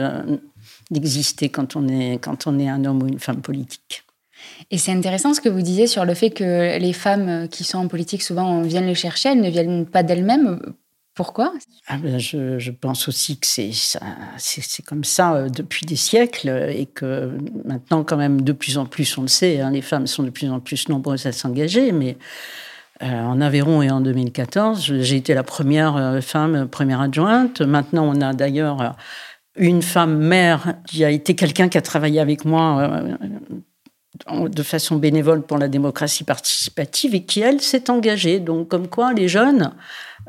d'exister 0.92 1.50
quand 1.50 1.76
on 1.76 1.88
est 1.88 2.20
quand 2.22 2.48
on 2.48 2.60
est 2.60 2.70
un 2.70 2.86
homme 2.86 3.02
ou 3.02 3.08
une 3.08 3.20
femme 3.20 3.42
politique. 3.42 4.04
Et 4.70 4.78
c'est 4.78 4.92
intéressant 4.92 5.34
ce 5.34 5.42
que 5.42 5.50
vous 5.50 5.62
disiez 5.62 5.88
sur 5.88 6.06
le 6.06 6.14
fait 6.14 6.30
que 6.30 6.78
les 6.78 6.94
femmes 6.94 7.48
qui 7.50 7.64
sont 7.64 7.80
en 7.80 7.88
politique, 7.88 8.22
souvent, 8.22 8.50
on 8.50 8.62
vient 8.62 8.82
les 8.82 8.96
chercher, 8.96 9.30
elles 9.30 9.42
ne 9.42 9.50
viennent 9.50 9.86
pas 9.86 10.04
d'elles-mêmes. 10.04 10.60
Pourquoi? 11.14 11.54
Ah 11.88 11.98
ben 11.98 12.20
je, 12.20 12.72
pense 12.72 13.10
aussi 13.10 13.38
que 13.38 13.46
c'est 13.46 14.86
comme 14.86 15.04
ça 15.04 15.34
euh, 15.34 15.50
depuis 15.50 15.86
des 15.86 15.98
siècles 15.98 16.50
et 16.70 16.86
que 16.86 17.38
maintenant, 17.66 18.06
quand 18.06 18.16
même, 18.16 18.42
de 18.42 18.54
plus 18.54 18.78
en 18.78 18.86
plus, 18.86 19.18
on 19.18 19.24
le 19.24 19.28
sait, 19.28 19.60
hein, 19.60 19.72
les 19.72 19.82
femmes 19.82 20.08
sont 20.08 20.24
de 20.24 20.30
plus 20.30 20.50
en 20.50 20.62
plus 20.62 20.88
nombreuses 20.88 21.26
à 21.26 21.34
s'engager, 21.34 21.92
mais 21.92 22.18
euh, 23.04 23.08
en 23.08 23.42
Aveyron 23.42 23.82
et 23.82 23.92
en 23.92 24.00
2014, 24.00 25.02
j'ai 25.02 25.18
été 25.18 25.34
la 25.34 25.44
première 25.44 25.98
euh, 25.98 26.22
femme, 26.22 26.70
première 26.70 27.02
adjointe. 27.02 27.60
Maintenant, 27.60 28.06
on 28.08 28.22
a 28.22 28.32
d'ailleurs 28.32 28.96
une 29.58 29.82
femme 29.82 30.18
mère 30.18 30.76
qui 30.88 31.04
a 31.04 31.10
été 31.10 31.36
quelqu'un 31.36 31.68
qui 31.68 31.78
a 31.78 31.82
travaillé 31.82 32.22
avec 32.22 32.46
moi 32.46 33.04
de 34.30 34.64
façon 34.64 34.98
bénévole 34.98 35.42
pour 35.42 35.58
la 35.58 35.68
démocratie 35.68 36.24
participative 36.24 37.16
et 37.16 37.24
qui, 37.24 37.42
elle, 37.42 37.62
s'est 37.62 37.90
engagée. 37.90 38.40
Donc, 38.40 38.68
comme 38.68 38.88
quoi, 38.88 39.14
les 39.14 39.28
jeunes 39.28 39.72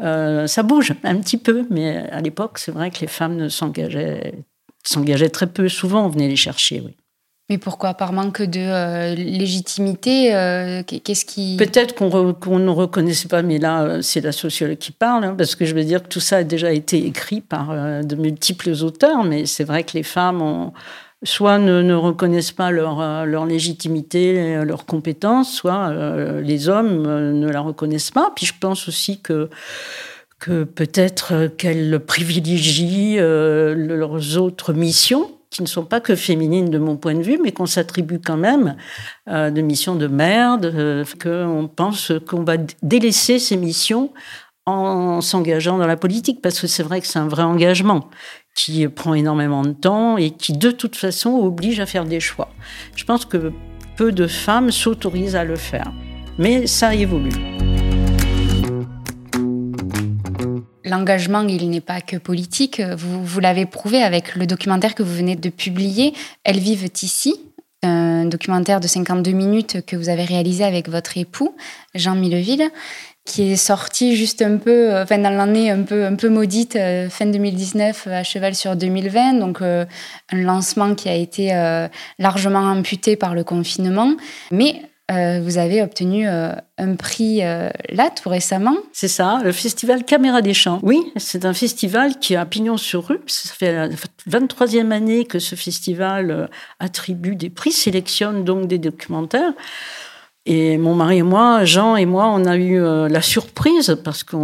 euh, 0.00 0.46
ça 0.46 0.62
bouge 0.62 0.94
un 1.04 1.16
petit 1.16 1.36
peu, 1.36 1.66
mais 1.70 2.08
à 2.10 2.20
l'époque, 2.20 2.58
c'est 2.58 2.72
vrai 2.72 2.90
que 2.90 3.00
les 3.00 3.06
femmes 3.06 3.48
s'engageaient, 3.48 4.34
s'engageaient 4.84 5.28
très 5.28 5.46
peu. 5.46 5.68
Souvent, 5.68 6.06
on 6.06 6.08
venait 6.08 6.28
les 6.28 6.36
chercher, 6.36 6.82
oui. 6.84 6.96
Mais 7.50 7.58
pourquoi? 7.58 7.94
Par 7.94 8.12
manque 8.12 8.40
de 8.40 8.60
euh, 8.60 9.14
légitimité 9.14 10.34
euh, 10.34 10.82
Qu'est-ce 10.84 11.24
qui... 11.26 11.56
Peut-être 11.58 11.94
qu'on, 11.94 12.58
ne 12.58 12.70
reconnaissait 12.70 13.28
pas, 13.28 13.42
mais 13.42 13.58
là, 13.58 14.00
c'est 14.00 14.20
la 14.20 14.32
sociologue 14.32 14.78
qui 14.78 14.92
parle, 14.92 15.24
hein, 15.24 15.34
parce 15.36 15.54
que 15.54 15.66
je 15.66 15.74
veux 15.74 15.84
dire 15.84 16.02
que 16.02 16.08
tout 16.08 16.20
ça 16.20 16.38
a 16.38 16.44
déjà 16.44 16.72
été 16.72 17.04
écrit 17.04 17.40
par 17.40 17.74
de 18.02 18.16
multiples 18.16 18.70
auteurs, 18.82 19.24
mais 19.24 19.44
c'est 19.44 19.64
vrai 19.64 19.82
que 19.82 19.92
les 19.94 20.04
femmes 20.04 20.40
ont 20.40 20.72
soit 21.24 21.58
ne, 21.58 21.94
reconnaissent 21.94 22.52
pas 22.52 22.70
leur, 22.70 23.00
euh, 23.00 23.24
leur 23.24 23.46
légitimité, 23.46 24.56
euh, 24.56 24.64
leurs 24.64 24.86
compétences, 24.86 25.52
soit 25.52 25.88
euh, 25.90 26.40
les 26.40 26.68
hommes 26.68 27.02
ne 27.02 27.48
la 27.48 27.60
reconnaissent 27.60 28.10
pas. 28.10 28.32
Puis 28.34 28.46
je 28.46 28.54
pense 28.58 28.88
aussi 28.88 29.20
que 29.20 29.48
peut-être 30.74 31.46
qu'elles 31.56 32.00
privilégient 32.00 33.18
leurs 33.18 34.38
autres 34.38 34.72
missions, 34.72 35.30
qui 35.50 35.62
ne 35.62 35.68
sont 35.68 35.84
pas 35.84 36.00
que 36.00 36.16
féminines 36.16 36.68
de 36.68 36.78
mon 36.78 36.96
point 36.96 37.14
de 37.14 37.22
vue, 37.22 37.38
mais 37.40 37.52
qu'on 37.52 37.66
s'attribue 37.66 38.18
quand 38.18 38.36
même 38.36 38.74
de 39.28 39.60
missions 39.60 39.94
de 39.94 40.08
merde, 40.08 41.04
qu'on 41.22 41.70
pense 41.72 42.10
qu'on 42.26 42.42
va 42.42 42.56
délaisser 42.82 43.38
ces 43.38 43.56
missions 43.56 44.10
en 44.66 45.20
s'engageant 45.20 45.78
dans 45.78 45.86
la 45.86 45.96
politique, 45.96 46.42
parce 46.42 46.60
que 46.60 46.66
c'est 46.66 46.82
vrai 46.82 47.00
que 47.00 47.06
c'est 47.06 47.20
un 47.20 47.28
vrai 47.28 47.44
engagement 47.44 48.10
qui 48.54 48.86
prend 48.88 49.14
énormément 49.14 49.62
de 49.62 49.72
temps 49.72 50.16
et 50.16 50.30
qui, 50.30 50.52
de 50.52 50.70
toute 50.70 50.96
façon, 50.96 51.30
oblige 51.30 51.80
à 51.80 51.86
faire 51.86 52.04
des 52.04 52.20
choix. 52.20 52.50
Je 52.96 53.04
pense 53.04 53.24
que 53.24 53.52
peu 53.96 54.12
de 54.12 54.26
femmes 54.26 54.70
s'autorisent 54.70 55.36
à 55.36 55.44
le 55.44 55.56
faire. 55.56 55.92
Mais 56.38 56.66
ça 56.66 56.94
évolue. 56.94 57.30
L'engagement, 60.84 61.42
il 61.42 61.70
n'est 61.70 61.80
pas 61.80 62.00
que 62.00 62.16
politique. 62.16 62.80
Vous, 62.80 63.40
l'avez 63.40 63.66
prouvé 63.66 64.02
avec 64.02 64.34
le 64.34 64.46
documentaire 64.46 64.94
que 64.94 65.02
vous 65.02 65.14
venez 65.14 65.36
de 65.36 65.48
publier, 65.48 66.12
Elles 66.44 66.58
vivent 66.58 66.90
ici, 67.02 67.34
un 67.82 68.26
documentaire 68.26 68.80
de 68.80 68.86
52 68.86 69.32
minutes 69.32 69.84
que 69.86 69.96
vous 69.96 70.08
avez 70.08 70.24
réalisé 70.24 70.64
avec 70.64 70.88
votre 70.88 71.16
époux, 71.18 71.54
Jean 71.94 72.14
Milleville 72.14 72.70
qui 73.24 73.52
est 73.52 73.56
sorti 73.56 74.16
juste 74.16 74.42
un 74.42 74.56
peu, 74.56 74.92
euh, 74.92 75.04
enfin 75.04 75.18
dans 75.18 75.30
l'année 75.30 75.70
un 75.70 75.82
peu, 75.82 76.04
un 76.04 76.16
peu 76.16 76.28
maudite, 76.28 76.76
euh, 76.76 77.08
fin 77.08 77.26
2019, 77.26 78.08
à 78.08 78.22
cheval 78.24 78.54
sur 78.54 78.74
2020. 78.76 79.34
Donc 79.34 79.62
euh, 79.62 79.84
un 80.32 80.38
lancement 80.38 80.94
qui 80.94 81.08
a 81.08 81.14
été 81.14 81.52
largement 82.18 82.60
amputé 82.60 83.16
par 83.16 83.34
le 83.34 83.44
confinement. 83.44 84.14
Mais 84.50 84.82
vous 85.42 85.58
avez 85.58 85.82
obtenu 85.82 86.26
un 86.26 86.94
prix 86.96 87.40
là 87.40 88.10
tout 88.10 88.30
récemment. 88.30 88.76
C'est 88.92 89.08
ça, 89.08 89.40
le 89.44 89.52
festival 89.52 90.04
Caméra 90.04 90.40
des 90.40 90.54
Champs. 90.54 90.78
Oui, 90.82 91.02
c'est 91.16 91.44
un 91.44 91.52
festival 91.52 92.18
qui 92.18 92.34
a 92.34 92.46
pignon 92.46 92.78
sur 92.78 93.08
rue. 93.08 93.20
Ça 93.26 93.52
fait 93.52 93.72
la 93.72 93.88
23e 94.30 94.90
année 94.90 95.26
que 95.26 95.38
ce 95.38 95.54
festival 95.54 96.48
attribue 96.80 97.36
des 97.36 97.50
prix, 97.50 97.72
sélectionne 97.72 98.44
donc 98.44 98.68
des 98.68 98.78
documentaires. 98.78 99.52
Et 100.44 100.76
mon 100.76 100.94
mari 100.94 101.18
et 101.18 101.22
moi, 101.22 101.64
Jean 101.64 101.96
et 101.96 102.06
moi, 102.06 102.26
on 102.28 102.44
a 102.46 102.56
eu 102.56 102.80
euh, 102.80 103.08
la 103.08 103.22
surprise 103.22 103.96
parce 104.02 104.24
qu'il 104.24 104.40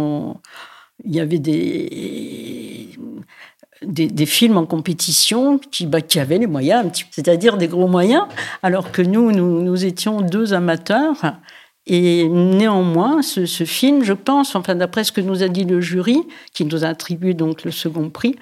y 1.05 1.19
avait 1.19 1.39
des, 1.39 2.89
des, 3.81 4.25
films 4.25 4.57
en 4.57 4.65
compétition 4.65 5.57
qui, 5.57 5.85
bah, 5.85 5.99
qui 5.99 6.19
avaient 6.19 6.37
les 6.37 6.47
moyens, 6.47 6.89
c'est-à-dire 7.11 7.57
des 7.57 7.67
gros 7.67 7.87
moyens, 7.87 8.23
alors 8.63 8.91
que 8.91 9.01
nous, 9.01 9.31
nous, 9.31 9.85
étions 9.85 10.21
deux 10.21 10.53
amateurs. 10.53 11.35
Et 11.85 12.29
néanmoins, 12.29 13.21
ce, 13.21 13.45
film, 13.65 14.03
je 14.03 14.13
pense, 14.13 14.55
enfin 14.55 14.75
d'après 14.75 15.03
ce 15.03 15.11
que 15.11 15.21
nous 15.21 15.43
a 15.43 15.47
dit 15.47 15.65
le 15.65 15.81
jury, 15.81 16.21
qui 16.53 16.63
nous 16.63 16.85
a 16.85 16.87
attribué 16.87 17.33
donc 17.33 17.63
le 17.63 17.71
second 17.71 18.09
prix, 18.09 18.35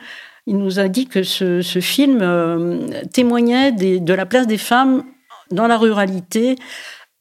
il 0.48 0.58
nous 0.58 0.80
a 0.80 0.88
dit 0.90 1.08
que 1.08 1.24
ce, 1.24 1.62
ce 1.62 1.80
film 1.80 2.20
euh, 2.22 2.88
témoignait 3.14 3.72
de 3.72 4.14
la 4.14 4.26
place 4.26 4.48
des 4.48 4.58
femmes 4.58 5.04
dans 5.52 5.68
la 5.68 5.78
ruralité, 5.78 6.56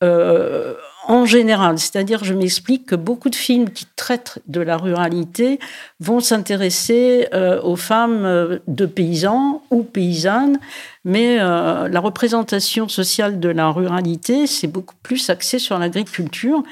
euh, 0.05 0.75
en 1.09 1.25
général. 1.25 1.79
C'est-à-dire, 1.79 2.23
je 2.23 2.35
m'explique 2.35 2.85
que 2.87 2.97
beaucoup 2.97 3.31
de 3.31 3.35
films 3.35 3.71
qui 3.71 3.87
traitent 3.97 4.41
de 4.47 4.61
la 4.61 4.77
ruralité 4.77 5.59
vont 6.01 6.21
s'intéresser 6.21 7.29
euh, 7.33 7.63
aux 7.63 7.77
femmes 7.77 8.25
euh, 8.27 8.59
de 8.67 8.85
paysans 8.85 9.63
ou 9.71 9.85
paysannes, 9.85 10.59
mais 11.05 11.37
la 11.37 12.01
représentation 12.01 12.89
sociale 12.89 13.41
de 13.41 13.49
la 13.49 13.71
ruralité, 13.71 14.47
c'est 14.47 14.67
beaucoup 14.67 14.97
plus 15.03 15.31
axé 15.31 15.59
sur 15.59 15.79
l'agriculture. 15.79 16.63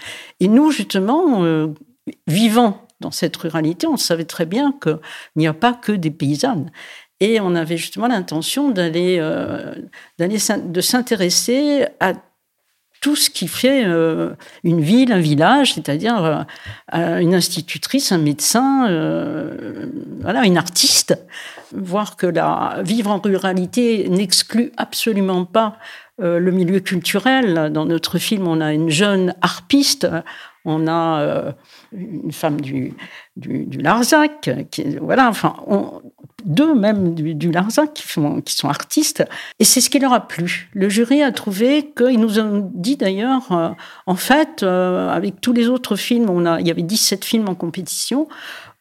Et 0.40 0.49
nous, 0.49 0.73
justement, 0.73 1.45
vivant 2.26 2.85
dans 3.00 3.12
cette 3.12 3.37
ruralité, 3.37 3.87
on 3.87 3.97
savait 3.97 4.25
très 4.25 4.45
bien 4.45 4.75
qu'il 4.83 4.99
n'y 5.37 5.47
a 5.47 5.54
pas 5.54 5.73
que 5.73 5.93
des 5.93 6.11
paysannes. 6.11 6.73
Et 7.21 7.40
on 7.40 7.54
avait 7.54 7.76
justement 7.76 8.09
l'intention 8.09 8.71
d'aller, 8.71 9.19
de 10.19 10.81
s'intéresser 10.81 11.87
à 12.00 12.14
tout 13.04 13.16
ce 13.16 13.28
qui 13.28 13.49
fait 13.49 13.84
euh, 13.84 14.30
une 14.62 14.80
ville, 14.80 15.12
un 15.12 15.20
village, 15.20 15.75
c'est-à-dire 15.75 16.46
euh, 16.94 17.18
une 17.18 17.34
institutrice, 17.34 18.12
un 18.12 18.18
médecin, 18.18 18.88
euh, 18.88 19.90
voilà, 20.23 20.46
une 20.46 20.56
artiste. 20.56 21.14
Voir 21.75 22.16
que 22.16 22.26
la, 22.26 22.78
vivre 22.82 23.11
en 23.11 23.18
ruralité 23.18 24.08
n'exclut 24.08 24.73
absolument 24.78 25.44
pas 25.44 25.76
le 26.18 26.50
milieu 26.50 26.80
culturel. 26.80 27.70
Dans 27.73 27.84
notre 27.84 28.18
film, 28.18 28.49
on 28.49 28.61
a 28.62 28.73
une 28.73 28.88
jeune 28.88 29.34
harpiste, 29.42 30.06
on 30.64 30.87
a 30.87 31.52
une 31.92 32.32
femme 32.32 32.61
du, 32.61 32.94
Larzac, 33.37 34.49
qui, 34.70 34.96
voilà, 34.96 35.28
enfin, 35.28 35.56
deux 36.44 36.74
même 36.74 37.14
du, 37.14 37.34
du 37.34 37.50
Larzac 37.50 37.94
qui, 37.94 38.06
sont 38.06 38.68
artistes, 38.68 39.24
et 39.58 39.64
c'est 39.64 39.80
ce 39.80 39.90
qui 39.90 39.98
leur 39.98 40.12
a 40.12 40.26
plu. 40.26 40.68
Le 40.72 40.88
jury 40.88 41.22
a 41.22 41.32
trouvé 41.32 41.92
qu'ils 41.96 42.20
nous 42.20 42.38
ont 42.38 42.70
dit 42.74 42.96
d'ailleurs, 42.96 43.50
euh, 43.52 43.70
en 44.06 44.14
fait, 44.14 44.62
euh, 44.62 45.08
avec 45.10 45.40
tous 45.40 45.52
les 45.52 45.68
autres 45.68 45.96
films, 45.96 46.30
on 46.30 46.46
a, 46.46 46.60
il 46.60 46.66
y 46.66 46.70
avait 46.70 46.82
17 46.82 47.24
films 47.24 47.48
en 47.48 47.54
compétition, 47.54 48.28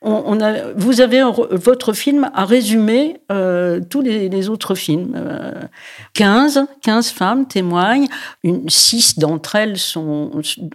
on, 0.05 0.41
a, 0.41 0.73
vous 0.75 0.99
avez 0.99 1.23
votre 1.51 1.93
film 1.93 2.29
à 2.33 2.43
résumer 2.43 3.21
euh, 3.31 3.79
tous 3.89 4.01
les, 4.01 4.49
autres 4.49 4.75
films. 4.75 5.17
15, 6.13 6.65
15 6.81 7.09
femmes 7.11 7.47
témoignent, 7.47 8.09
une, 8.43 8.69
6 8.69 9.17
d'entre 9.19 9.55
elles 9.55 9.77
sont, 9.77 10.31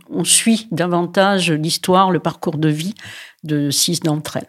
on 0.08 0.24
suit 0.24 0.66
davantage 0.70 1.52
l'histoire, 1.52 2.10
le 2.10 2.20
parcours 2.20 2.56
de 2.56 2.70
vie 2.70 2.94
de 3.44 3.68
6 3.70 4.00
d'entre 4.00 4.38
elles. 4.38 4.48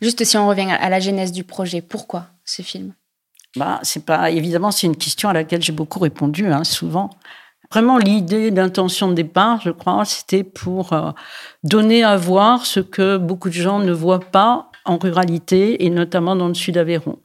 Juste 0.00 0.24
si 0.24 0.36
on 0.36 0.48
revient 0.48 0.70
à 0.70 0.88
la 0.88 1.00
genèse 1.00 1.32
du 1.32 1.44
projet, 1.44 1.80
pourquoi 1.80 2.26
ce 2.44 2.62
film? 2.62 2.92
Bah, 3.56 3.80
c'est 3.82 4.04
pas 4.04 4.30
évidemment 4.30 4.70
c'est 4.70 4.86
une 4.86 4.96
question 4.96 5.28
à 5.28 5.32
laquelle 5.32 5.62
j'ai 5.62 5.72
beaucoup 5.72 6.00
répondu 6.00 6.46
hein, 6.46 6.64
souvent. 6.64 7.10
Vraiment, 7.70 7.98
l'idée 7.98 8.50
d'intention 8.50 9.08
de 9.08 9.14
départ, 9.14 9.60
je 9.60 9.70
crois, 9.70 10.06
c'était 10.06 10.42
pour 10.42 10.94
euh, 10.94 11.10
donner 11.64 12.02
à 12.02 12.16
voir 12.16 12.64
ce 12.64 12.80
que 12.80 13.18
beaucoup 13.18 13.50
de 13.50 13.54
gens 13.54 13.78
ne 13.78 13.92
voient 13.92 14.20
pas 14.20 14.70
en 14.86 14.96
ruralité 14.96 15.84
et 15.84 15.90
notamment 15.90 16.34
dans 16.34 16.48
le 16.48 16.54
sud 16.54 16.78
Aveyron. 16.78 17.18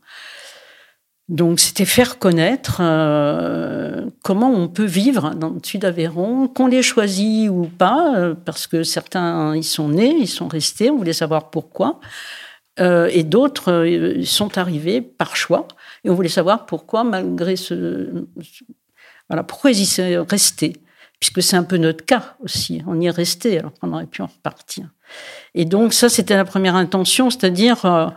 Donc, 1.30 1.62
c'était 1.62 1.86
faire 1.86 2.20
connaître 2.20 2.80
euh, 2.82 4.06
comment 4.22 4.52
on 4.52 4.68
peut 4.68 4.84
vivre 4.84 5.34
dans 5.34 5.52
le 5.52 5.60
sud 5.64 5.86
Aveyron, 5.86 6.50
qu'on 6.50 6.68
les 6.68 6.84
choisit 6.84 7.50
ou 7.50 7.70
pas, 7.78 8.14
euh, 8.18 8.36
parce 8.36 8.68
que 8.68 8.84
certains 8.84 9.56
y 9.56 9.64
sont 9.64 9.88
nés, 9.88 10.14
ils 10.20 10.28
sont 10.28 10.50
restés, 10.50 10.92
on 10.92 10.98
voulait 10.98 11.14
savoir 11.14 11.52
pourquoi, 11.52 12.02
et 12.78 13.24
d'autres 13.24 14.22
sont 14.24 14.58
arrivés 14.58 15.02
par 15.02 15.36
choix, 15.36 15.68
et 16.04 16.10
on 16.10 16.16
voulait 16.16 16.30
savoir 16.30 16.66
pourquoi, 16.66 17.04
malgré 17.04 17.56
ce, 17.56 18.26
voilà, 19.30 19.44
pourquoi 19.44 19.72
ils 19.72 19.82
y 19.82 19.86
sont 19.86 20.26
restés 20.30 20.74
Puisque 21.20 21.42
c'est 21.42 21.56
un 21.56 21.64
peu 21.64 21.78
notre 21.78 22.04
cas 22.04 22.36
aussi. 22.44 22.82
On 22.86 23.00
y 23.00 23.06
est 23.06 23.10
resté, 23.10 23.58
alors 23.58 23.72
qu'on 23.80 23.94
aurait 23.94 24.08
pu 24.08 24.22
en 24.22 24.28
repartir. 24.28 24.90
Et 25.56 25.64
donc, 25.64 25.94
ça, 25.94 26.10
c'était 26.10 26.36
la 26.36 26.44
première 26.44 26.76
intention, 26.76 27.30
c'est-à-dire. 27.30 27.86
Euh, 27.86 28.08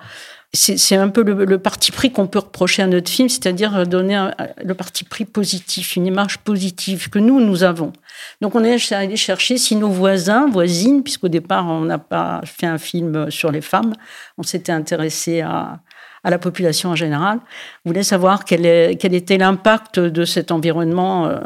c'est 0.52 0.96
un 0.96 1.08
peu 1.08 1.22
le, 1.22 1.58
parti 1.58 1.92
pris 1.92 2.12
qu'on 2.12 2.26
peut 2.26 2.38
reprocher 2.38 2.82
à 2.82 2.86
notre 2.86 3.10
film, 3.10 3.28
c'est-à-dire 3.28 3.86
donner 3.86 4.30
le 4.62 4.74
parti 4.74 5.04
pris 5.04 5.24
positif, 5.24 5.96
une 5.96 6.06
image 6.06 6.38
positive 6.38 7.10
que 7.10 7.18
nous, 7.18 7.40
nous 7.40 7.62
avons. 7.62 7.92
Donc 8.40 8.54
on 8.54 8.64
est 8.64 8.92
allé 8.92 9.16
chercher 9.16 9.58
si 9.58 9.76
nos 9.76 9.88
voisins, 9.88 10.48
voisines, 10.48 11.02
puisqu'au 11.02 11.28
départ 11.28 11.66
on 11.66 11.82
n'a 11.82 11.98
pas 11.98 12.40
fait 12.44 12.66
un 12.66 12.78
film 12.78 13.30
sur 13.30 13.50
les 13.50 13.60
femmes, 13.60 13.92
on 14.38 14.42
s'était 14.42 14.72
intéressé 14.72 15.40
à, 15.40 15.80
la 16.24 16.38
population 16.38 16.90
en 16.90 16.96
général, 16.96 17.38
voulait 17.84 18.02
savoir 18.02 18.44
quel 18.44 18.66
était 18.66 19.38
l'impact 19.38 20.00
de 20.00 20.24
cet 20.24 20.50
environnement 20.50 21.26
euh, 21.26 21.38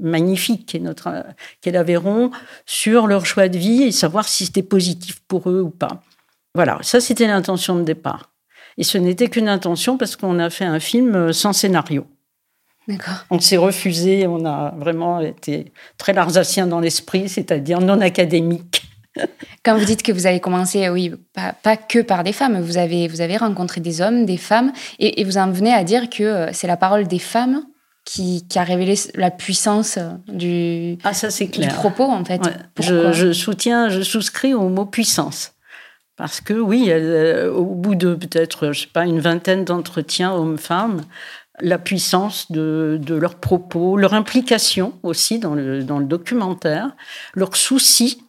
magnifique 0.00 0.66
qu'est 0.66 0.78
notre 0.78 1.24
qu'est 1.60 1.72
l'Aveyron 1.72 2.30
sur 2.64 3.08
leur 3.08 3.26
choix 3.26 3.48
de 3.48 3.58
vie 3.58 3.82
et 3.82 3.90
savoir 3.90 4.28
si 4.28 4.46
c'était 4.46 4.62
positif 4.62 5.18
pour 5.26 5.50
eux 5.50 5.60
ou 5.60 5.70
pas. 5.70 6.02
Voilà, 6.54 6.78
ça 6.82 7.00
c'était 7.00 7.26
l'intention 7.26 7.74
de 7.74 7.82
départ. 7.82 8.30
Et 8.78 8.84
ce 8.84 8.96
n'était 8.96 9.28
qu'une 9.28 9.48
intention 9.48 9.98
parce 9.98 10.16
qu'on 10.16 10.38
a 10.38 10.48
fait 10.48 10.64
un 10.64 10.80
film 10.80 11.14
euh, 11.14 11.32
sans 11.32 11.52
scénario. 11.52 12.06
D'accord. 12.86 13.26
On 13.30 13.38
s'est 13.38 13.58
refusé, 13.58 14.26
on 14.26 14.46
a 14.46 14.74
vraiment 14.78 15.20
été 15.20 15.72
très 15.98 16.14
larsacien 16.14 16.66
dans 16.66 16.80
l'esprit, 16.80 17.28
c'est-à-dire 17.28 17.80
non 17.80 18.00
académique. 18.00 18.82
Quand 19.64 19.76
vous 19.76 19.84
dites 19.84 20.02
que 20.02 20.12
vous 20.12 20.26
avez 20.26 20.40
commencé, 20.40 20.88
oui, 20.88 21.12
pas, 21.34 21.76
que 21.76 21.98
par 22.00 22.24
des 22.24 22.32
femmes, 22.32 22.60
vous 22.60 22.78
avez, 22.78 23.08
vous 23.08 23.20
avez 23.20 23.36
rencontré 23.36 23.82
des 23.82 24.00
hommes, 24.00 24.24
des 24.24 24.38
femmes, 24.38 24.72
et, 24.98 25.22
vous 25.24 25.36
en 25.36 25.50
venez 25.50 25.74
à 25.74 25.84
dire 25.84 26.08
que 26.08 26.22
euh, 26.22 26.52
c'est 26.52 26.66
la 26.66 26.78
parole 26.78 27.06
des 27.06 27.18
femmes 27.18 27.62
qui, 28.04 28.42
a 28.54 28.62
révélé 28.62 28.94
la 29.16 29.30
puissance 29.30 29.98
euh, 29.98 30.12
du, 30.28 30.96
ah, 31.04 31.12
ça, 31.12 31.28
clair. 31.28 31.68
du 31.68 31.74
propos, 31.74 32.04
en 32.04 32.24
fait. 32.24 32.40
Je, 32.80 33.32
soutiens, 33.32 33.90
je 33.90 34.00
souscris 34.00 34.54
au 34.54 34.70
mot 34.70 34.86
puissance. 34.86 35.52
Parce 36.18 36.40
que 36.40 36.52
oui, 36.52 36.86
euh, 36.88 37.50
au 37.50 37.64
bout 37.64 37.94
de 37.94 38.14
peut-être, 38.14 38.72
je 38.72 38.80
sais 38.80 38.88
pas, 38.92 39.06
une 39.06 39.20
vingtaine 39.20 39.64
d'entretiens 39.64 40.32
hommes-femmes, 40.32 41.02
la 41.60 41.78
puissance 41.78 42.50
de, 42.52 43.00
leurs 43.08 43.36
propos, 43.36 43.96
leur 43.96 44.14
implication 44.14 44.92
aussi 45.02 45.38
dans 45.38 45.54
le, 45.54 45.82
documentaire, 46.02 46.94
leur 47.34 47.56
souci 47.56 48.22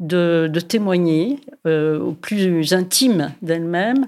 de, 0.00 0.50
témoigner 0.66 1.40
euh, 1.66 1.98
au 2.00 2.12
plus 2.12 2.72
intime 2.72 3.32
d'elles-mêmes, 3.42 4.06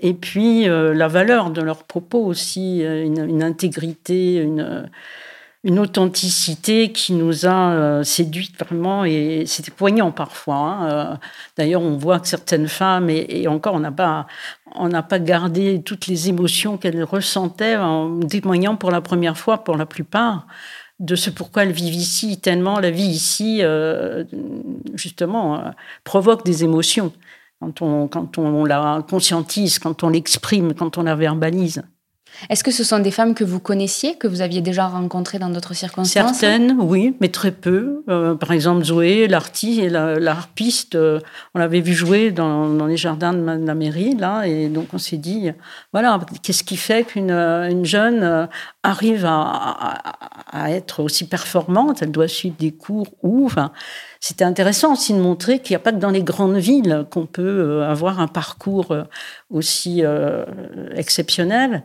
et 0.00 0.14
puis 0.14 0.68
euh, 0.68 0.92
la 0.94 1.08
valeur 1.08 1.50
de 1.50 1.62
leurs 1.62 1.84
propos 1.84 2.24
aussi, 2.24 2.84
euh, 2.84 3.04
une, 3.04 3.42
intégrité, 3.42 4.36
une, 4.36 4.90
une, 5.64 5.78
authenticité 5.78 6.92
qui 6.92 7.12
nous 7.12 7.46
a 7.46 8.02
séduites 8.04 8.58
vraiment, 8.58 9.04
et 9.04 9.44
c'était 9.46 9.70
poignant 9.70 10.10
parfois. 10.10 10.56
Hein. 10.56 11.18
D'ailleurs, 11.56 11.82
on 11.82 11.96
voit 11.96 12.20
que 12.20 12.28
certaines 12.28 12.68
femmes, 12.68 13.10
et, 13.10 13.46
encore, 13.48 13.74
on 13.74 13.80
n'a 13.80 13.92
pas, 13.92 14.26
pas 15.08 15.18
gardé 15.18 15.82
toutes 15.82 16.06
les 16.06 16.28
émotions 16.28 16.78
qu'elles 16.78 17.04
ressentaient 17.04 17.76
en 17.76 18.20
témoignant 18.20 18.76
pour 18.76 18.90
la 18.90 19.00
première 19.00 19.38
fois, 19.38 19.64
pour 19.64 19.76
la 19.76 19.86
plupart 19.86 20.46
de 21.02 21.16
ce 21.16 21.30
pourquoi 21.30 21.64
elles 21.64 21.72
vivent 21.72 21.94
ici, 21.94 22.40
tellement 22.40 22.78
la 22.78 22.90
vie 22.90 23.02
ici, 23.02 23.58
euh, 23.62 24.24
justement, 24.94 25.58
euh, 25.58 25.70
provoque 26.04 26.44
des 26.44 26.62
émotions 26.62 27.12
quand 27.60 27.82
on, 27.82 28.06
quand 28.06 28.38
on 28.38 28.64
la 28.64 29.04
conscientise, 29.08 29.78
quand 29.80 30.04
on 30.04 30.08
l'exprime, 30.08 30.74
quand 30.74 30.98
on 30.98 31.02
la 31.02 31.16
verbalise. 31.16 31.82
Est-ce 32.50 32.64
que 32.64 32.70
ce 32.70 32.84
sont 32.84 32.98
des 32.98 33.10
femmes 33.10 33.34
que 33.34 33.44
vous 33.44 33.60
connaissiez, 33.60 34.16
que 34.16 34.26
vous 34.26 34.40
aviez 34.40 34.60
déjà 34.60 34.86
rencontrées 34.86 35.38
dans 35.38 35.50
d'autres 35.50 35.74
circonstances 35.74 36.38
Certaines, 36.38 36.76
oui, 36.80 37.14
mais 37.20 37.28
très 37.28 37.52
peu. 37.52 38.02
Euh, 38.08 38.34
par 38.34 38.52
exemple, 38.52 38.84
Zoé, 38.84 39.28
l'artiste, 39.28 40.94
euh, 40.94 41.20
on 41.54 41.58
l'avait 41.58 41.80
vu 41.80 41.94
jouer 41.94 42.30
dans, 42.30 42.86
les 42.86 42.96
jardins 42.96 43.32
de 43.32 43.66
la 43.66 43.74
mairie, 43.74 44.16
là, 44.16 44.44
et 44.46 44.68
donc 44.68 44.88
on 44.92 44.98
s'est 44.98 45.16
dit, 45.16 45.50
voilà, 45.92 46.20
qu'est-ce 46.42 46.64
qui 46.64 46.76
fait 46.76 47.04
qu'une 47.04 47.30
une 47.30 47.84
jeune 47.84 48.22
euh, 48.22 48.46
arrive 48.82 49.24
à, 49.24 50.02
être 50.68 51.02
aussi 51.02 51.26
performante 51.26 52.02
Elle 52.02 52.10
doit 52.10 52.28
suivre 52.28 52.56
des 52.58 52.72
cours 52.72 53.06
où 53.22 53.46
enfin, 53.46 53.72
c'était 54.20 54.44
intéressant 54.44 54.92
aussi 54.92 55.12
de 55.14 55.18
montrer 55.18 55.60
qu'il 55.60 55.72
n'y 55.74 55.76
a 55.76 55.80
pas 55.80 55.92
que 55.92 55.96
dans 55.96 56.10
les 56.10 56.22
grandes 56.22 56.56
villes 56.56 57.06
qu'on 57.10 57.26
peut 57.26 57.42
euh, 57.42 57.90
avoir 57.90 58.20
un 58.20 58.28
parcours 58.28 58.92
euh, 58.92 59.02
aussi 59.50 60.04
euh, 60.04 60.44
exceptionnel. 60.94 61.82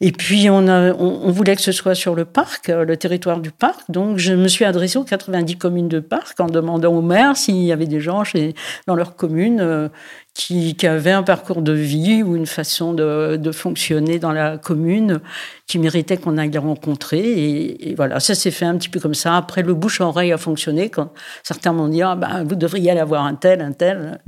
Et 0.00 0.12
puis, 0.12 0.50
on, 0.50 0.68
on, 0.68 1.30
voulait 1.30 1.56
que 1.56 1.62
ce 1.62 1.72
soit 1.72 1.94
sur 1.94 2.14
le 2.14 2.24
parc, 2.24 2.68
le 2.68 2.96
territoire 2.96 3.40
du 3.40 3.50
parc. 3.50 3.90
Donc, 3.90 4.18
je 4.18 4.34
me 4.34 4.48
suis 4.48 4.64
adressée 4.64 4.98
aux 4.98 5.04
90 5.04 5.56
communes 5.56 5.88
de 5.88 6.00
parc 6.00 6.38
en 6.40 6.46
demandant 6.46 6.92
au 6.92 7.02
maire 7.02 7.36
s'il 7.36 7.62
y 7.62 7.72
avait 7.72 7.86
des 7.86 8.00
gens 8.00 8.22
chez, 8.22 8.54
dans 8.86 8.94
leur 8.94 9.16
commune 9.16 9.90
qui, 10.34 10.74
qui, 10.74 10.86
avaient 10.86 11.12
un 11.12 11.22
parcours 11.22 11.62
de 11.62 11.72
vie 11.72 12.22
ou 12.22 12.34
une 12.34 12.46
façon 12.46 12.92
de, 12.92 13.36
de 13.36 13.52
fonctionner 13.52 14.18
dans 14.18 14.32
la 14.32 14.58
commune 14.58 15.20
qui 15.66 15.78
méritait 15.78 16.16
qu'on 16.16 16.36
aille 16.38 16.50
les 16.50 16.58
rencontrer. 16.58 17.20
Et, 17.20 17.94
voilà, 17.94 18.18
ça 18.20 18.34
s'est 18.34 18.50
fait 18.50 18.64
un 18.64 18.76
petit 18.76 18.88
peu 18.88 18.98
comme 19.00 19.14
ça. 19.14 19.36
Après, 19.36 19.62
le 19.62 19.74
bouche-oreille 19.74 20.32
a 20.32 20.38
fonctionné 20.38 20.90
quand 20.90 21.12
certains 21.44 21.72
m'ont 21.72 21.88
dit 21.88 22.02
ah, 22.02 22.16
ben, 22.16 22.44
vous 22.44 22.56
devriez 22.56 22.90
aller 22.90 23.02
voir 23.04 23.24
un 23.24 23.36
tel, 23.36 23.60
un 23.60 23.72
tel. 23.72 24.20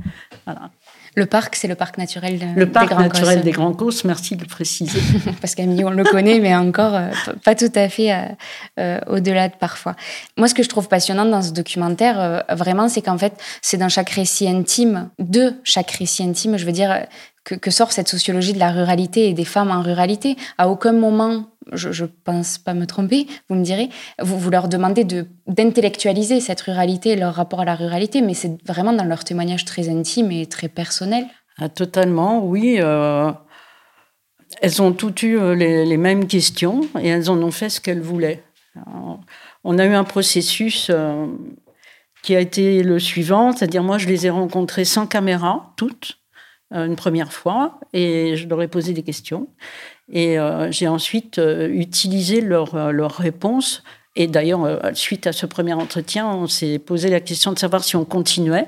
Voilà. 0.45 0.71
Le 1.17 1.25
parc, 1.25 1.55
c'est 1.55 1.67
le 1.67 1.73
parc 1.73 1.97
naturel 1.97 2.39
le 2.55 2.65
des 2.67 2.71
parc 2.71 2.91
naturel 2.91 3.41
des 3.41 3.49
Grands 3.49 3.73
Causses, 3.73 4.03
merci 4.03 4.35
de 4.35 4.41
le 4.41 4.47
préciser. 4.47 4.99
Parce 5.41 5.55
qu'à 5.55 5.63
on 5.63 5.89
le 5.89 6.03
connaît, 6.03 6.39
mais 6.39 6.55
encore 6.55 6.93
euh, 6.93 7.09
pas 7.43 7.55
tout 7.55 7.71
à 7.73 7.89
fait 7.89 8.13
euh, 8.13 8.21
euh, 8.79 8.99
au-delà 9.07 9.49
de 9.49 9.55
parfois. 9.55 9.95
Moi, 10.37 10.47
ce 10.47 10.53
que 10.53 10.61
je 10.61 10.69
trouve 10.69 10.87
passionnant 10.87 11.25
dans 11.25 11.41
ce 11.41 11.53
documentaire, 11.53 12.43
vraiment, 12.51 12.87
c'est 12.87 13.01
qu'en 13.01 13.17
fait, 13.17 13.33
c'est 13.63 13.77
dans 13.77 13.89
chaque 13.89 14.11
récit 14.11 14.47
intime, 14.47 15.09
de 15.17 15.55
chaque 15.63 15.89
récit 15.89 16.21
intime, 16.21 16.55
je 16.55 16.65
veux 16.67 16.71
dire, 16.71 17.07
que, 17.43 17.71
sort 17.71 17.91
cette 17.91 18.09
sociologie 18.09 18.53
de 18.53 18.59
la 18.59 18.69
ruralité 18.69 19.27
et 19.27 19.33
des 19.33 19.45
femmes 19.45 19.71
en 19.71 19.81
ruralité. 19.81 20.37
À 20.59 20.69
aucun 20.69 20.91
moment, 20.91 21.45
je 21.73 22.03
ne 22.03 22.09
pense 22.23 22.57
pas 22.57 22.73
me 22.73 22.85
tromper, 22.85 23.27
vous 23.49 23.55
me 23.55 23.63
direz, 23.63 23.89
vous, 24.19 24.49
leur 24.49 24.67
demandez 24.67 25.05
d'intellectualiser 25.47 26.39
cette 26.39 26.61
ruralité, 26.61 27.15
leur 27.15 27.35
rapport 27.35 27.61
à 27.61 27.65
la 27.65 27.75
ruralité, 27.75 28.21
mais 28.21 28.33
c'est 28.33 28.57
vraiment 28.65 28.93
dans 28.93 29.03
leur 29.03 29.23
témoignage 29.23 29.65
très 29.65 29.89
intime 29.89 30.31
et 30.31 30.45
très 30.45 30.69
personnel. 30.69 31.25
Ah, 31.59 31.69
totalement, 31.69 32.45
oui. 32.45 32.77
Euh, 32.79 33.31
elles 34.61 34.81
ont 34.81 34.93
toutes 34.93 35.23
eu 35.23 35.37
euh, 35.37 35.55
les, 35.55 35.97
mêmes 35.97 36.27
questions 36.27 36.81
et 36.99 37.07
elles 37.07 37.29
en 37.29 37.41
ont 37.41 37.51
fait 37.51 37.69
ce 37.69 37.81
qu'elles 37.81 38.01
voulaient. 38.01 38.43
on 39.63 39.77
a 39.77 39.85
eu 39.85 39.93
un 39.93 40.03
processus 40.03 40.89
euh, 40.89 41.25
qui 42.21 42.35
a 42.35 42.39
été 42.39 42.83
le 42.83 42.99
suivant, 42.99 43.51
c'est-à-dire 43.51 43.83
moi 43.83 43.97
je 43.97 44.07
les 44.07 44.27
ai 44.27 44.29
rencontrées 44.29 44.85
sans 44.85 45.07
caméra, 45.07 45.73
toutes. 45.77 46.19
Une 46.69 46.97
première 46.97 47.31
fois 47.31 47.79
et 47.93 48.35
je 48.35 48.45
leur 48.45 48.61
ai 48.61 48.67
posé 48.67 48.91
des 48.91 49.01
questions. 49.01 49.47
Et 50.11 50.39
euh, 50.39 50.71
j'ai 50.71 50.87
ensuite 50.87 51.37
euh, 51.39 51.67
utilisé 51.67 52.41
leurs 52.41 52.91
leur 52.91 53.11
réponses. 53.15 53.83
Et 54.15 54.27
d'ailleurs, 54.27 54.81
suite 54.95 55.27
à 55.27 55.31
ce 55.31 55.45
premier 55.45 55.73
entretien, 55.73 56.27
on 56.27 56.47
s'est 56.47 56.79
posé 56.79 57.09
la 57.09 57.19
question 57.19 57.51
de 57.51 57.59
savoir 57.59 57.83
si 57.83 57.95
on 57.95 58.03
continuait, 58.03 58.65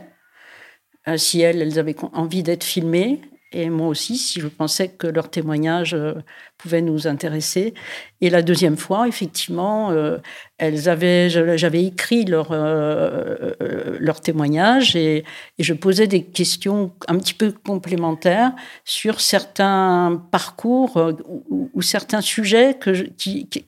si 1.16 1.42
elles, 1.42 1.60
elles 1.60 1.80
avaient 1.80 1.96
envie 2.14 2.44
d'être 2.44 2.64
filmées 2.64 3.20
et 3.52 3.70
moi 3.70 3.88
aussi, 3.88 4.18
si 4.18 4.40
je 4.40 4.48
pensais 4.48 4.90
que 4.90 5.08
leur 5.08 5.30
témoignage 5.32 5.96
euh, 5.96 6.14
pouvait 6.58 6.82
nous 6.82 7.08
intéresser. 7.08 7.74
Et 8.22 8.30
la 8.30 8.44
deuxième 8.44 8.78
fois, 8.78 9.08
effectivement, 9.08 9.90
euh, 9.90 10.18
elles 10.60 10.88
avaient, 10.88 11.30
j'avais 11.30 11.84
écrit 11.84 12.26
leur, 12.26 12.50
euh, 12.52 13.54
leur 14.00 14.22
témoignage 14.22 14.96
et, 14.96 15.24
je 15.58 15.74
posais 15.74 16.06
des 16.06 16.24
questions 16.24 16.94
un 17.08 17.18
petit 17.18 17.34
peu 17.34 17.52
complémentaires 17.52 18.54
sur 18.86 19.20
certains 19.20 20.24
parcours 20.32 21.14
ou, 21.50 21.82
certains 21.82 22.22
sujets 22.22 22.78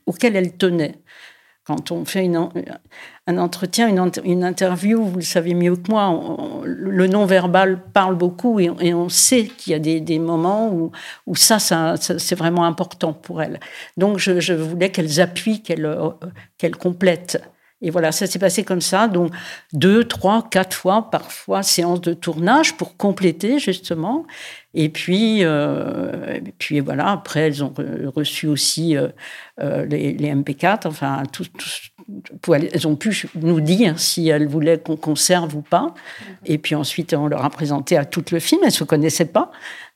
auxquels 0.05 0.35
elles 0.35 0.57
tenaient. 0.57 0.95
Quand 1.63 1.91
on 1.91 2.05
fait 2.05 2.25
une, 2.25 2.49
un 3.27 3.37
entretien, 3.37 3.87
une, 3.87 4.11
une, 4.23 4.43
interview, 4.43 5.03
vous 5.03 5.17
le 5.17 5.21
savez 5.21 5.53
mieux 5.53 5.75
que 5.75 5.91
moi, 5.91 6.63
le 6.65 7.07
non-verbal 7.07 7.79
parle 7.93 8.15
beaucoup 8.15 8.59
et, 8.59 8.93
on 8.93 9.09
sait 9.09 9.45
qu'il 9.45 9.71
y 9.71 9.75
a 9.75 9.79
des, 9.79 10.01
des 10.01 10.17
moments 10.17 10.69
où, 10.69 10.91
où 11.27 11.35
ça, 11.35 11.59
ça, 11.59 11.95
c'est 11.97 12.35
vraiment 12.35 12.65
important 12.65 13.13
pour 13.13 13.41
elles. 13.41 13.59
Donc 13.95 14.17
je, 14.17 14.53
voulais 14.53 14.89
qu'elles 14.89 15.21
appuient, 15.21 15.61
qu'elles 15.61 15.85
euh, 15.85 16.09
qu'elles 16.57 16.75
complètent. 16.75 17.41
Et 17.81 17.89
voilà, 17.89 18.11
ça 18.11 18.27
s'est 18.27 18.39
passé 18.39 18.63
comme 18.63 18.81
ça. 18.81 19.07
Donc, 19.07 19.33
deux, 19.73 20.03
trois, 20.03 20.47
quatre 20.49 20.75
fois, 20.75 21.09
parfois, 21.09 21.63
séance 21.63 22.01
de 22.01 22.13
tournage 22.13 22.77
pour 22.77 22.95
compléter, 22.95 23.59
justement. 23.59 24.25
Et 24.73 24.89
puis, 24.89 25.43
euh, 25.43 26.39
puis 26.57 26.79
voilà, 26.79 27.09
après, 27.11 27.41
elles 27.41 27.63
ont 27.63 27.73
reçu 28.15 28.47
aussi 28.47 28.95
euh, 28.95 29.09
euh, 29.59 29.85
les, 29.85 30.13
les, 30.13 30.33
MP4, 30.33 30.87
enfin, 30.87 31.23
elles 32.47 32.87
ont 32.87 32.95
pu 32.95 33.27
nous 33.35 33.59
dire 33.59 33.99
si 33.99 34.29
elles 34.29 34.47
voulaient 34.47 34.79
qu'on 34.79 34.95
conserve 34.95 35.55
ou 35.55 35.61
pas. 35.61 35.93
Et 36.45 36.57
puis 36.57 36.75
ensuite, 36.75 37.13
on 37.13 37.27
leur 37.27 37.43
a 37.43 37.49
présenté 37.49 37.97
à 37.97 38.05
tout 38.05 38.23
le 38.31 38.39
film, 38.39 38.61
elles 38.63 38.67
ne 38.67 38.73
se 38.73 38.83
connaissaient 38.85 39.25
pas. 39.25 39.51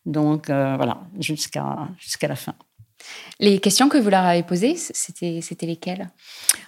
Donc, 0.06 0.48
voilà, 0.48 1.00
jusqu'à 1.20 1.88
jusqu'à 1.98 2.28
la 2.28 2.36
fin. 2.36 2.56
Les 3.42 3.60
questions 3.60 3.90
que 3.90 3.98
vous 3.98 4.10
leur 4.10 4.24
avez 4.24 4.44
posées, 4.44 4.76
c'était, 4.78 5.40
c'était 5.42 5.66
lesquelles? 5.66 6.10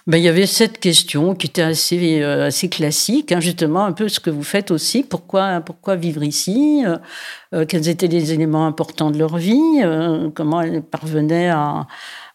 Ben, 0.06 0.18
Il 0.18 0.24
y 0.24 0.28
avait 0.28 0.44
cette 0.46 0.78
question 0.78 1.34
qui 1.34 1.46
était 1.46 1.62
assez, 1.62 2.20
euh, 2.20 2.46
assez 2.48 2.68
classique, 2.68 3.32
hein, 3.32 3.40
justement, 3.40 3.86
un 3.86 3.92
peu 3.92 4.10
ce 4.10 4.20
que 4.20 4.28
vous 4.28 4.42
faites 4.42 4.70
aussi. 4.70 5.02
Pourquoi, 5.02 5.62
pourquoi 5.62 5.96
vivre 5.96 6.22
ici? 6.22 6.82
Euh, 6.84 6.98
euh, 7.54 7.64
Quels 7.64 7.88
étaient 7.88 8.06
les 8.06 8.34
éléments 8.34 8.66
importants 8.66 9.10
de 9.10 9.18
leur 9.18 9.38
vie? 9.38 9.80
Comment 10.34 10.60
elles 10.60 10.82
parvenaient 10.82 11.48
à, 11.48 11.86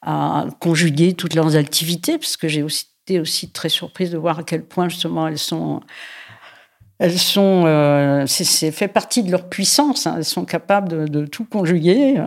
à, 0.02 0.48
conjuguer 0.60 1.14
toutes 1.14 1.36
leurs 1.36 1.56
activités? 1.56 2.18
Parce 2.18 2.36
que 2.36 2.48
j'ai 2.48 2.64
aussi 2.64 2.88
été 3.06 3.20
aussi 3.20 3.52
très 3.52 3.70
surprise 3.70 4.10
de 4.10 4.18
voir 4.18 4.40
à 4.40 4.44
quel 4.44 4.64
point, 4.64 4.90
justement, 4.90 5.28
elles 5.28 5.38
sont 5.38 5.82
elles 7.00 7.20
sont, 7.20 8.24
c'est, 8.28 8.72
fait 8.72 8.88
partie 8.88 9.24
de 9.24 9.32
leur 9.32 9.50
puissance. 9.50 10.08
Hein, 10.08 10.16
elles 10.18 10.26
sont 10.26 10.46
capables 10.46 10.88
de, 10.88 11.06
de 11.08 11.26
tout 11.26 11.44
conjuguer. 11.44 12.22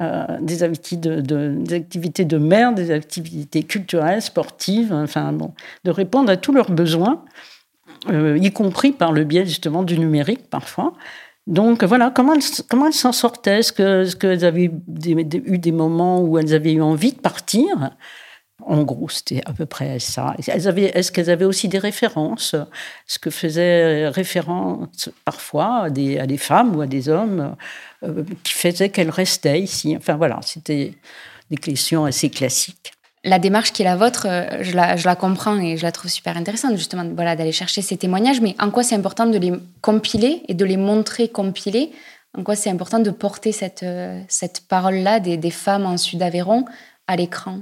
Euh, 0.00 0.24
des, 0.40 0.62
activités 0.62 1.20
de, 1.20 1.54
des 1.58 1.74
activités 1.74 2.24
de 2.24 2.38
mère, 2.38 2.72
des 2.72 2.92
activités 2.92 3.64
culturelles, 3.64 4.22
sportives, 4.22 4.92
enfin 4.92 5.32
bon, 5.32 5.54
de 5.82 5.90
répondre 5.90 6.30
à 6.30 6.36
tous 6.36 6.52
leurs 6.52 6.70
besoins, 6.70 7.24
euh, 8.08 8.38
y 8.40 8.52
compris 8.52 8.92
par 8.92 9.12
le 9.12 9.24
biais 9.24 9.44
justement 9.44 9.82
du 9.82 9.98
numérique 9.98 10.48
parfois. 10.50 10.92
Donc 11.48 11.82
voilà, 11.82 12.12
comment 12.14 12.34
elles, 12.34 12.42
comment 12.68 12.86
elles 12.86 12.92
s'en 12.92 13.10
sortaient? 13.10 13.58
Est-ce 13.58 14.14
qu'elles 14.14 14.44
avaient 14.44 14.70
eu 14.70 15.58
des 15.58 15.72
moments 15.72 16.20
où 16.20 16.38
elles 16.38 16.54
avaient 16.54 16.74
eu 16.74 16.82
envie 16.82 17.12
de 17.12 17.20
partir? 17.20 17.90
En 18.64 18.82
gros, 18.82 19.08
c'était 19.08 19.40
à 19.46 19.52
peu 19.52 19.66
près 19.66 19.98
ça. 20.00 20.34
Est-ce 20.38 21.12
qu'elles 21.12 21.30
avaient 21.30 21.44
aussi 21.44 21.68
des 21.68 21.78
références? 21.78 22.56
Ce 23.06 23.18
que 23.18 23.30
faisaient 23.30 24.08
référence 24.08 25.10
parfois 25.24 25.84
à 25.84 25.90
des, 25.90 26.38
femmes 26.38 26.74
ou 26.74 26.80
à 26.80 26.86
des 26.86 27.08
hommes 27.08 27.54
euh, 28.02 28.24
qui 28.42 28.52
faisaient 28.52 28.88
qu'elles 28.88 29.10
restaient 29.10 29.60
ici. 29.60 29.96
Enfin 29.96 30.16
voilà, 30.16 30.40
c'était 30.42 30.94
des 31.50 31.56
questions 31.56 32.04
assez 32.04 32.30
classiques. 32.30 32.92
La 33.24 33.38
démarche 33.38 33.72
qui 33.72 33.82
est 33.82 33.84
la 33.84 33.96
vôtre, 33.96 34.26
euh, 34.28 34.62
je 34.62 34.74
la, 34.74 35.16
comprends 35.16 35.58
et 35.60 35.76
je 35.76 35.82
la 35.82 35.92
trouve 35.92 36.10
super 36.10 36.36
intéressante, 36.36 36.76
justement, 36.76 37.04
voilà, 37.14 37.36
d'aller 37.36 37.52
chercher 37.52 37.82
ces 37.82 37.96
témoignages. 37.96 38.40
Mais 38.40 38.56
en 38.58 38.70
quoi 38.70 38.82
c'est 38.82 38.94
important 38.96 39.26
de 39.26 39.38
les 39.38 39.52
compiler 39.82 40.42
et 40.48 40.54
de 40.54 40.64
les 40.64 40.76
montrer 40.76 41.28
compilés? 41.28 41.92
En 42.36 42.42
quoi 42.42 42.56
c'est 42.56 42.70
important 42.70 42.98
de 42.98 43.10
porter 43.10 43.52
cette, 43.52 43.82
euh, 43.84 44.20
cette 44.28 44.66
parole-là 44.68 45.20
des 45.20 45.50
femmes 45.50 45.86
en 45.86 45.96
Sud-Aveyron 45.96 46.64
à 47.06 47.16
l'écran? 47.16 47.60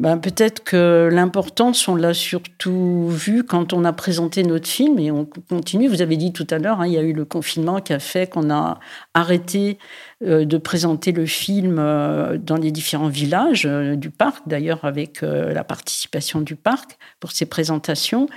Ben, 0.00 0.18
Peut-être 0.18 0.62
que 0.62 1.08
l'importance, 1.10 1.88
on 1.88 1.96
l'a 1.96 2.14
surtout 2.14 3.08
vu 3.08 3.42
quand 3.44 3.72
on 3.72 3.84
a 3.84 3.92
présenté 3.92 4.42
notre 4.42 4.68
film 4.68 4.98
et 4.98 5.10
on 5.10 5.26
continue. 5.48 5.88
Vous 5.88 6.02
avez 6.02 6.16
dit 6.16 6.32
tout 6.32 6.46
à 6.50 6.58
l'heure, 6.58 6.80
hein, 6.80 6.86
il 6.86 6.92
y 6.92 6.98
a 6.98 7.02
eu 7.02 7.12
le 7.12 7.24
confinement 7.24 7.80
qui 7.80 7.92
a 7.92 7.98
fait 7.98 8.28
qu'on 8.30 8.50
a 8.50 8.78
arrêté 9.14 9.78
de 10.20 10.58
présenter 10.58 11.12
le 11.12 11.26
film 11.26 11.76
euh, 11.78 12.38
dans 12.38 12.56
les 12.56 12.72
différents 12.72 13.08
villages 13.08 13.66
euh, 13.66 13.94
du 13.94 14.10
parc, 14.10 14.48
d'ailleurs 14.48 14.84
avec 14.84 15.22
la 15.22 15.62
participation 15.64 16.40
du 16.40 16.56
parc 16.56 16.98
pour 17.20 17.30
ces 17.32 17.46
présentations. 17.46 18.28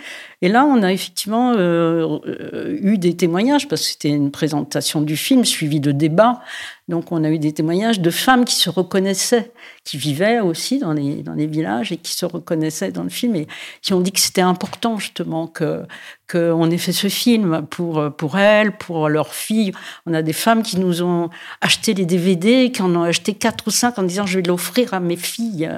Et 0.42 0.48
là, 0.48 0.66
on 0.66 0.84
a 0.84 0.92
effectivement 0.92 1.54
eu 1.54 2.98
des 2.98 3.16
témoignages, 3.16 3.68
parce 3.68 3.82
que 3.82 3.88
c'était 3.90 4.10
une 4.10 4.32
présentation 4.32 5.02
du 5.02 5.18
film 5.18 5.46
suivie 5.46 5.80
de 5.80 5.92
débats. 5.92 6.42
Donc 6.88 7.12
on 7.12 7.24
a 7.24 7.30
eu 7.30 7.40
des 7.40 7.54
témoignages 7.54 8.00
de 8.00 8.10
femmes 8.10 8.44
qui 8.44 8.56
se 8.56 8.70
reconnaissaient, 8.70 9.52
qui 9.84 9.98
vivaient 9.98 10.40
aussi 10.40 10.80
dans 10.80 10.94
les, 10.94 11.24
dans 11.24 11.34
les 11.34 11.48
villages 11.48 11.92
et 11.92 11.98
qui 11.98 12.14
se 12.14 12.26
reconnaissaient 12.26 12.92
dans 12.92 13.04
le 13.04 13.10
film 13.10 13.36
et 13.36 13.48
qui 13.82 13.94
ont 13.94 14.02
dit 14.02 14.12
que 14.12 14.20
c'était 14.20 14.42
important 14.42 14.98
justement 14.98 15.48
que, 15.48 15.86
qu'on 16.32 16.70
ait 16.72 16.78
fait 16.78 16.92
ce 16.92 17.08
film 17.08 17.66
pour, 17.70 18.12
pour 18.16 18.38
elles, 18.38 18.78
pour 18.78 19.10
leurs 19.10 19.34
filles. 19.34 19.74
On 20.06 20.14
a 20.14 20.22
des 20.22 20.34
femmes 20.34 20.64
qui 20.64 20.80
nous 20.80 21.04
ont 21.04 21.30
acheté 21.62 21.94
les 21.94 22.06
DVD, 22.06 22.72
qui 22.72 22.82
en 22.82 22.96
ont 22.96 23.04
acheté 23.04 23.34
quatre 23.34 23.68
ou 23.68 23.72
cinq 23.72 24.00
en 24.00 24.04
disant 24.04 24.26
je 24.26 24.40
vais 24.40 24.46
l'offrir 24.46 24.94
à 24.94 25.00
mes 25.00 25.18
filles. 25.18 25.70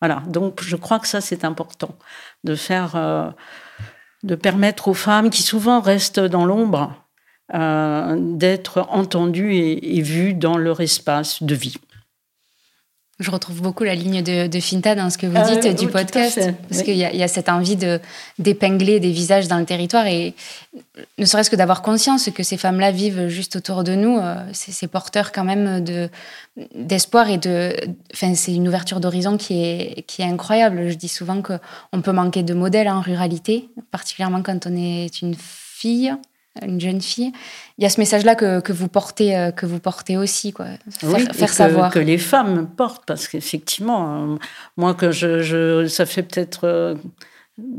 Voilà. 0.00 0.22
Donc 0.26 0.62
je 0.62 0.76
crois 0.76 0.98
que 0.98 1.08
ça 1.08 1.20
c'est 1.20 1.44
important 1.44 1.96
de 2.44 2.54
faire, 2.54 2.92
euh, 2.96 3.30
de 4.22 4.34
permettre 4.34 4.88
aux 4.88 4.94
femmes 4.94 5.30
qui 5.30 5.42
souvent 5.42 5.80
restent 5.80 6.20
dans 6.20 6.44
l'ombre 6.44 6.92
euh, 7.54 8.16
d'être 8.18 8.86
entendues 8.90 9.54
et 9.54 10.00
vues 10.02 10.34
dans 10.34 10.58
leur 10.58 10.80
espace 10.80 11.42
de 11.42 11.54
vie. 11.54 11.76
Je 13.18 13.30
retrouve 13.30 13.62
beaucoup 13.62 13.84
la 13.84 13.94
ligne 13.94 14.22
de, 14.22 14.46
de 14.46 14.60
Finta 14.60 14.94
dans 14.94 15.08
ce 15.08 15.16
que 15.16 15.26
vous 15.26 15.42
dites 15.50 15.64
euh, 15.64 15.72
du 15.72 15.88
podcast, 15.88 16.38
parce 16.68 16.82
qu'il 16.82 16.96
y, 16.96 16.98
y, 16.98 17.22
a 17.22 17.28
cette 17.28 17.48
envie 17.48 17.76
de 17.76 17.98
d'épingler 18.38 19.00
des 19.00 19.10
visages 19.10 19.48
dans 19.48 19.58
le 19.58 19.64
territoire 19.64 20.06
et 20.06 20.34
ne 21.16 21.24
serait-ce 21.24 21.48
que 21.48 21.56
d'avoir 21.56 21.80
conscience 21.80 22.28
que 22.28 22.42
ces 22.42 22.58
femmes-là 22.58 22.90
vivent 22.90 23.28
juste 23.28 23.56
autour 23.56 23.84
de 23.84 23.94
nous, 23.94 24.18
euh, 24.18 24.36
c'est 24.52 24.86
porteur 24.86 25.32
quand 25.32 25.44
même 25.44 25.82
de 25.82 26.10
d'espoir 26.74 27.30
et 27.30 27.38
de, 27.38 27.74
enfin 28.12 28.34
c'est 28.34 28.54
une 28.54 28.68
ouverture 28.68 29.00
d'horizon 29.00 29.38
qui 29.38 29.64
est 29.64 30.04
qui 30.06 30.20
est 30.20 30.26
incroyable. 30.26 30.90
Je 30.90 30.94
dis 30.94 31.08
souvent 31.08 31.40
que 31.40 31.54
on 31.94 32.02
peut 32.02 32.12
manquer 32.12 32.42
de 32.42 32.52
modèles 32.52 32.88
en 32.88 33.00
ruralité, 33.00 33.70
particulièrement 33.90 34.42
quand 34.42 34.66
on 34.66 34.76
est 34.76 35.22
une 35.22 35.34
fille 35.38 36.14
une 36.64 36.80
jeune 36.80 37.00
fille. 37.00 37.32
Il 37.78 37.84
y 37.84 37.86
a 37.86 37.90
ce 37.90 38.00
message-là 38.00 38.34
que, 38.34 38.60
que, 38.60 38.72
vous 38.72 38.88
portez, 38.88 39.36
euh, 39.36 39.50
que 39.50 39.66
vous 39.66 39.80
portez 39.80 40.16
aussi, 40.16 40.52
quoi. 40.52 40.66
Faire, 40.90 41.10
oui, 41.10 41.26
faire 41.32 41.48
que, 41.48 41.54
savoir. 41.54 41.92
Que 41.92 41.98
les 41.98 42.18
femmes 42.18 42.68
portent, 42.76 43.04
parce 43.06 43.28
qu'effectivement, 43.28 44.34
euh, 44.34 44.36
moi, 44.76 44.94
que 44.94 45.10
je, 45.10 45.42
je, 45.42 45.86
ça 45.86 46.06
fait 46.06 46.22
peut-être 46.22 46.64
euh, 46.64 46.94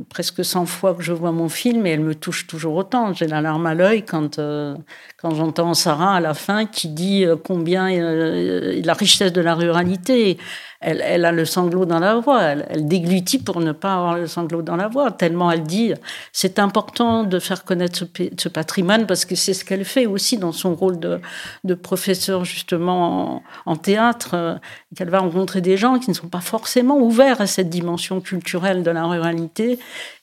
presque 0.10 0.44
100 0.44 0.66
fois 0.66 0.96
que 0.96 1.04
je 1.04 1.14
vois 1.14 1.32
mon 1.32 1.50
film 1.50 1.86
et 1.86 1.92
elle 1.92 2.02
me 2.02 2.16
touche 2.16 2.48
toujours 2.48 2.76
autant. 2.76 3.14
J'ai 3.14 3.28
la 3.28 3.42
larme 3.42 3.66
à 3.68 3.76
l'œil 3.76 4.04
quand, 4.04 4.40
euh, 4.40 4.76
quand 5.18 5.36
j'entends 5.36 5.74
Sarah 5.74 6.16
à 6.16 6.20
la 6.20 6.34
fin 6.34 6.66
qui 6.66 6.88
dit 6.88 7.26
combien 7.44 7.92
euh, 7.92 8.82
la 8.84 8.94
richesse 8.94 9.34
de 9.34 9.42
la 9.42 9.54
ruralité 9.54 10.38
elle, 10.80 11.02
elle, 11.04 11.26
a 11.26 11.32
le 11.32 11.46
sanglot 11.46 11.86
dans 11.86 12.00
la 12.00 12.16
voix. 12.16 12.42
Elle, 12.42 12.88
déglutit 12.88 13.40
pour 13.40 13.60
ne 13.60 13.72
pas 13.72 13.96
avoir 13.96 14.16
le 14.16 14.28
sanglot 14.28 14.62
dans 14.62 14.76
la 14.76 14.88
voix, 14.88 15.12
tellement 15.12 15.52
elle 15.52 15.64
dit 15.64 15.94
c'est 16.32 16.60
important 16.60 17.24
de 17.24 17.40
faire 17.40 17.64
connaître 17.64 18.06
ce, 18.38 18.50
patrimoine 18.50 19.08
parce 19.08 19.26
que 19.26 19.36
c'est 19.36 19.54
ce 19.54 19.66
qu'elle 19.66 19.86
fait 19.86 20.06
aussi 20.06 20.38
dans 20.38 20.52
son 20.52 20.76
rôle 20.76 21.00
de, 21.00 21.20
de 21.64 21.74
professeur 21.74 22.46
justement 22.46 23.42
en, 23.66 23.76
théâtre, 23.76 24.32
euh, 24.34 24.56
qu'elle 24.96 25.10
va 25.10 25.20
rencontrer 25.20 25.62
des 25.62 25.78
gens 25.78 26.00
qui 26.00 26.10
ne 26.10 26.16
sont 26.16 26.30
pas 26.30 26.42
forcément 26.42 27.00
ouverts 27.00 27.42
à 27.42 27.48
cette 27.48 27.70
dimension 27.70 28.22
culturelle 28.22 28.84
de 28.84 28.92
la 28.92 29.06
ruralité 29.06 29.67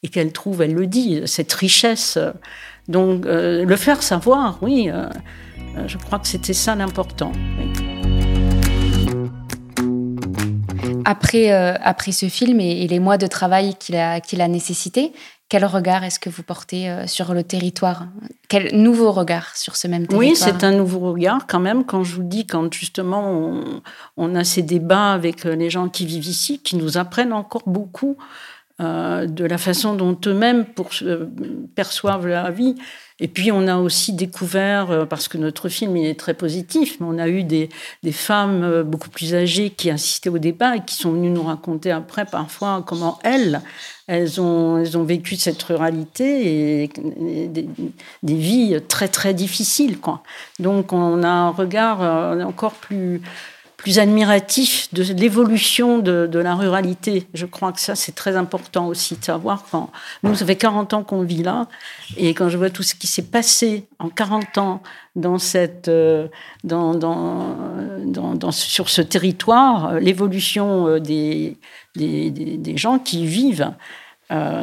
et 0.02 0.08
qu'elle 0.08 0.32
trouve, 0.32 0.62
elle 0.62 0.74
le 0.74 0.86
dit, 0.86 1.22
cette 1.26 1.52
richesse. 1.52 2.18
Donc 2.88 3.26
euh, 3.26 3.64
le 3.64 3.76
faire 3.76 4.02
savoir, 4.02 4.58
oui, 4.62 4.90
euh, 4.90 5.08
je 5.86 5.96
crois 5.98 6.18
que 6.18 6.28
c'était 6.28 6.52
ça 6.52 6.74
l'important. 6.74 7.32
Après, 11.06 11.52
euh, 11.52 11.74
après 11.82 12.12
ce 12.12 12.26
film 12.26 12.60
et, 12.60 12.82
et, 12.82 12.88
les 12.88 12.98
mois 12.98 13.18
de 13.18 13.26
travail 13.26 13.74
qu'il 13.78 13.96
a, 13.96 14.20
qu'il 14.20 14.40
a 14.40 14.48
nécessité, 14.48 15.12
quel 15.50 15.64
regard 15.66 16.02
est-ce 16.04 16.18
que 16.18 16.30
vous 16.30 16.42
portez 16.42 16.88
euh, 16.88 17.06
sur 17.06 17.34
le 17.34 17.44
territoire? 17.44 18.06
Quel 18.48 18.74
nouveau 18.74 19.12
regard 19.12 19.54
sur 19.56 19.76
ce 19.76 19.86
même 19.86 20.06
territoire? 20.06 20.30
Oui, 20.30 20.36
c'est 20.36 20.64
un 20.64 20.72
nouveau 20.72 21.00
regard 21.00 21.46
quand 21.46 21.60
même. 21.60 21.84
Quand 21.84 22.02
je 22.02 22.16
vous 22.16 22.22
dis, 22.22 22.46
quand 22.46 22.72
justement 22.72 23.30
on, 23.30 23.82
on, 24.16 24.34
a 24.34 24.44
ces 24.44 24.62
débats 24.62 25.12
avec 25.12 25.44
euh, 25.44 25.54
les 25.54 25.68
gens 25.70 25.88
qui 25.88 26.06
vivent 26.06 26.26
ici, 26.26 26.60
qui 26.60 26.76
nous 26.76 26.96
apprennent 26.96 27.32
encore 27.32 27.62
beaucoup 27.66 28.16
euh, 28.80 29.26
de 29.26 29.44
la 29.44 29.56
façon 29.56 29.94
dont 29.94 30.18
eux-mêmes 30.26 30.66
euh, 31.02 31.26
perçoivent 31.76 32.26
la 32.26 32.50
vie. 32.50 32.74
Et 33.20 33.28
puis, 33.28 33.52
on 33.52 33.68
a 33.68 33.76
aussi 33.76 34.12
découvert, 34.12 34.90
euh, 34.90 35.06
parce 35.06 35.28
que 35.28 35.38
notre 35.38 35.68
film 35.68 35.96
il 35.96 36.06
est 36.06 36.18
très 36.18 36.34
positif, 36.34 36.96
mais 36.98 37.06
on 37.08 37.18
a 37.18 37.28
eu 37.28 37.44
des, 37.44 37.68
femmes 38.10 38.82
beaucoup 38.82 39.10
plus 39.10 39.32
âgées 39.32 39.70
qui 39.70 39.90
assistaient 39.90 40.28
au 40.28 40.38
débat 40.38 40.74
et 40.74 40.84
qui 40.84 40.96
sont 40.96 41.12
venues 41.12 41.30
nous 41.30 41.44
raconter 41.44 41.92
après, 41.92 42.24
parfois, 42.24 42.82
comment 42.84 43.20
elles, 43.22 43.60
elles 44.08 44.40
ont, 44.40 44.78
elles 44.78 44.98
ont 44.98 45.04
vécu 45.04 45.36
cette 45.36 45.62
ruralité 45.62 46.82
et, 46.82 46.90
et 47.44 47.46
des, 47.46 47.68
des, 48.24 48.34
vies 48.34 48.76
très, 48.88 49.06
très 49.06 49.34
difficiles. 49.34 50.00
Quoi. 50.00 50.24
Donc, 50.58 50.92
on 50.92 51.22
a 51.22 51.28
un 51.28 51.50
regard 51.50 52.00
encore 52.44 52.74
plus 52.74 53.22
plus 53.84 53.98
admiratif 53.98 54.88
de 54.94 55.02
l'évolution 55.12 55.98
de, 55.98 56.38
la 56.38 56.54
ruralité. 56.54 57.26
Je 57.34 57.44
crois 57.44 57.70
que 57.70 57.80
ça, 57.80 57.94
c'est 57.94 58.14
très 58.14 58.34
important 58.34 58.86
aussi 58.86 59.14
de 59.14 59.22
savoir 59.22 59.66
quand 59.70 59.90
nous, 60.22 60.34
ça 60.34 60.46
fait 60.46 60.56
40 60.56 60.94
ans 60.94 61.02
qu'on 61.02 61.20
vit 61.20 61.42
là, 61.42 61.68
et 62.16 62.32
quand 62.32 62.48
je 62.48 62.56
vois 62.56 62.70
tout 62.70 62.82
ce 62.82 62.94
qui 62.94 63.06
s'est 63.06 63.26
passé 63.26 63.84
en 63.98 64.08
40 64.08 64.56
ans 64.56 64.82
dans 65.16 65.38
cette, 65.38 65.88
euh, 65.88 66.28
dans, 66.64 66.94
sur 68.52 68.88
ce 68.88 69.02
territoire, 69.02 69.90
euh, 69.90 70.00
l'évolution 70.00 70.88
euh, 70.88 70.98
des, 70.98 71.58
gens 72.76 72.98
qui 72.98 73.24
y 73.24 73.26
vivent, 73.26 73.70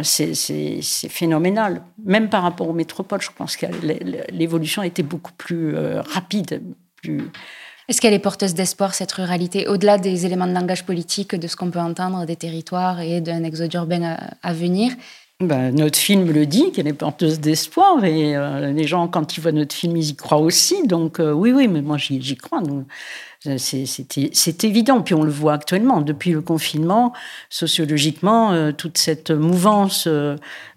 c'est 0.01 0.81
phénoménal. 0.81 1.83
Même 2.03 2.27
par 2.27 2.41
rapport 2.41 2.67
aux 2.67 2.73
métropoles, 2.73 3.21
je 3.21 3.29
pense 3.37 3.55
que 3.55 3.67
l'évolution 4.31 4.81
a 4.81 4.87
été 4.87 5.03
beaucoup 5.03 5.33
plus 5.37 5.75
rapide, 5.99 6.63
plus 6.95 7.29
est-ce 7.87 7.99
qu'elle 7.99 8.13
est 8.13 8.19
porteuse 8.19 8.53
d'espoir, 8.53 8.93
cette 8.93 9.11
ruralité, 9.11 9.67
au-delà 9.67 9.97
des 9.97 10.25
éléments 10.25 10.47
de 10.47 10.53
langage 10.53 10.85
politique, 10.85 11.35
de 11.35 11.47
ce 11.47 11.55
qu'on 11.55 11.71
peut 11.71 11.79
entendre 11.79 12.25
des 12.25 12.35
territoires 12.35 13.01
et 13.01 13.21
d'un 13.21 13.43
exode 13.43 13.73
urbain 13.73 14.17
à, 14.41 14.53
venir? 14.53 14.93
Ben, 15.41 15.73
notre 15.73 15.97
film 15.97 16.31
le 16.31 16.45
dit, 16.45 16.71
qu'elle 16.71 16.87
est 16.87 16.93
porteuse 16.93 17.39
d'espoir, 17.39 18.05
et 18.05 18.37
euh, 18.37 18.71
les 18.71 18.85
gens, 18.85 19.07
quand 19.07 19.35
ils 19.35 19.41
voient 19.41 19.51
notre 19.51 19.73
film, 19.73 19.97
ils 19.97 20.09
y 20.09 20.15
croient 20.15 20.39
aussi. 20.39 20.85
Donc 20.85 21.19
euh, 21.19 21.31
oui, 21.31 21.51
oui, 21.51 21.67
mais 21.67 21.81
moi 21.81 21.97
j'y 21.97 22.37
crois. 22.37 22.61
Euh, 23.47 23.57
c'est 23.57 24.63
évident, 24.63 25.01
puis 25.01 25.15
on 25.15 25.23
le 25.23 25.31
voit 25.31 25.53
actuellement. 25.53 26.01
Depuis 26.01 26.31
le 26.31 26.41
confinement, 26.41 27.11
sociologiquement, 27.49 28.71
toute 28.73 28.99
cette 28.99 29.31
mouvance 29.31 30.07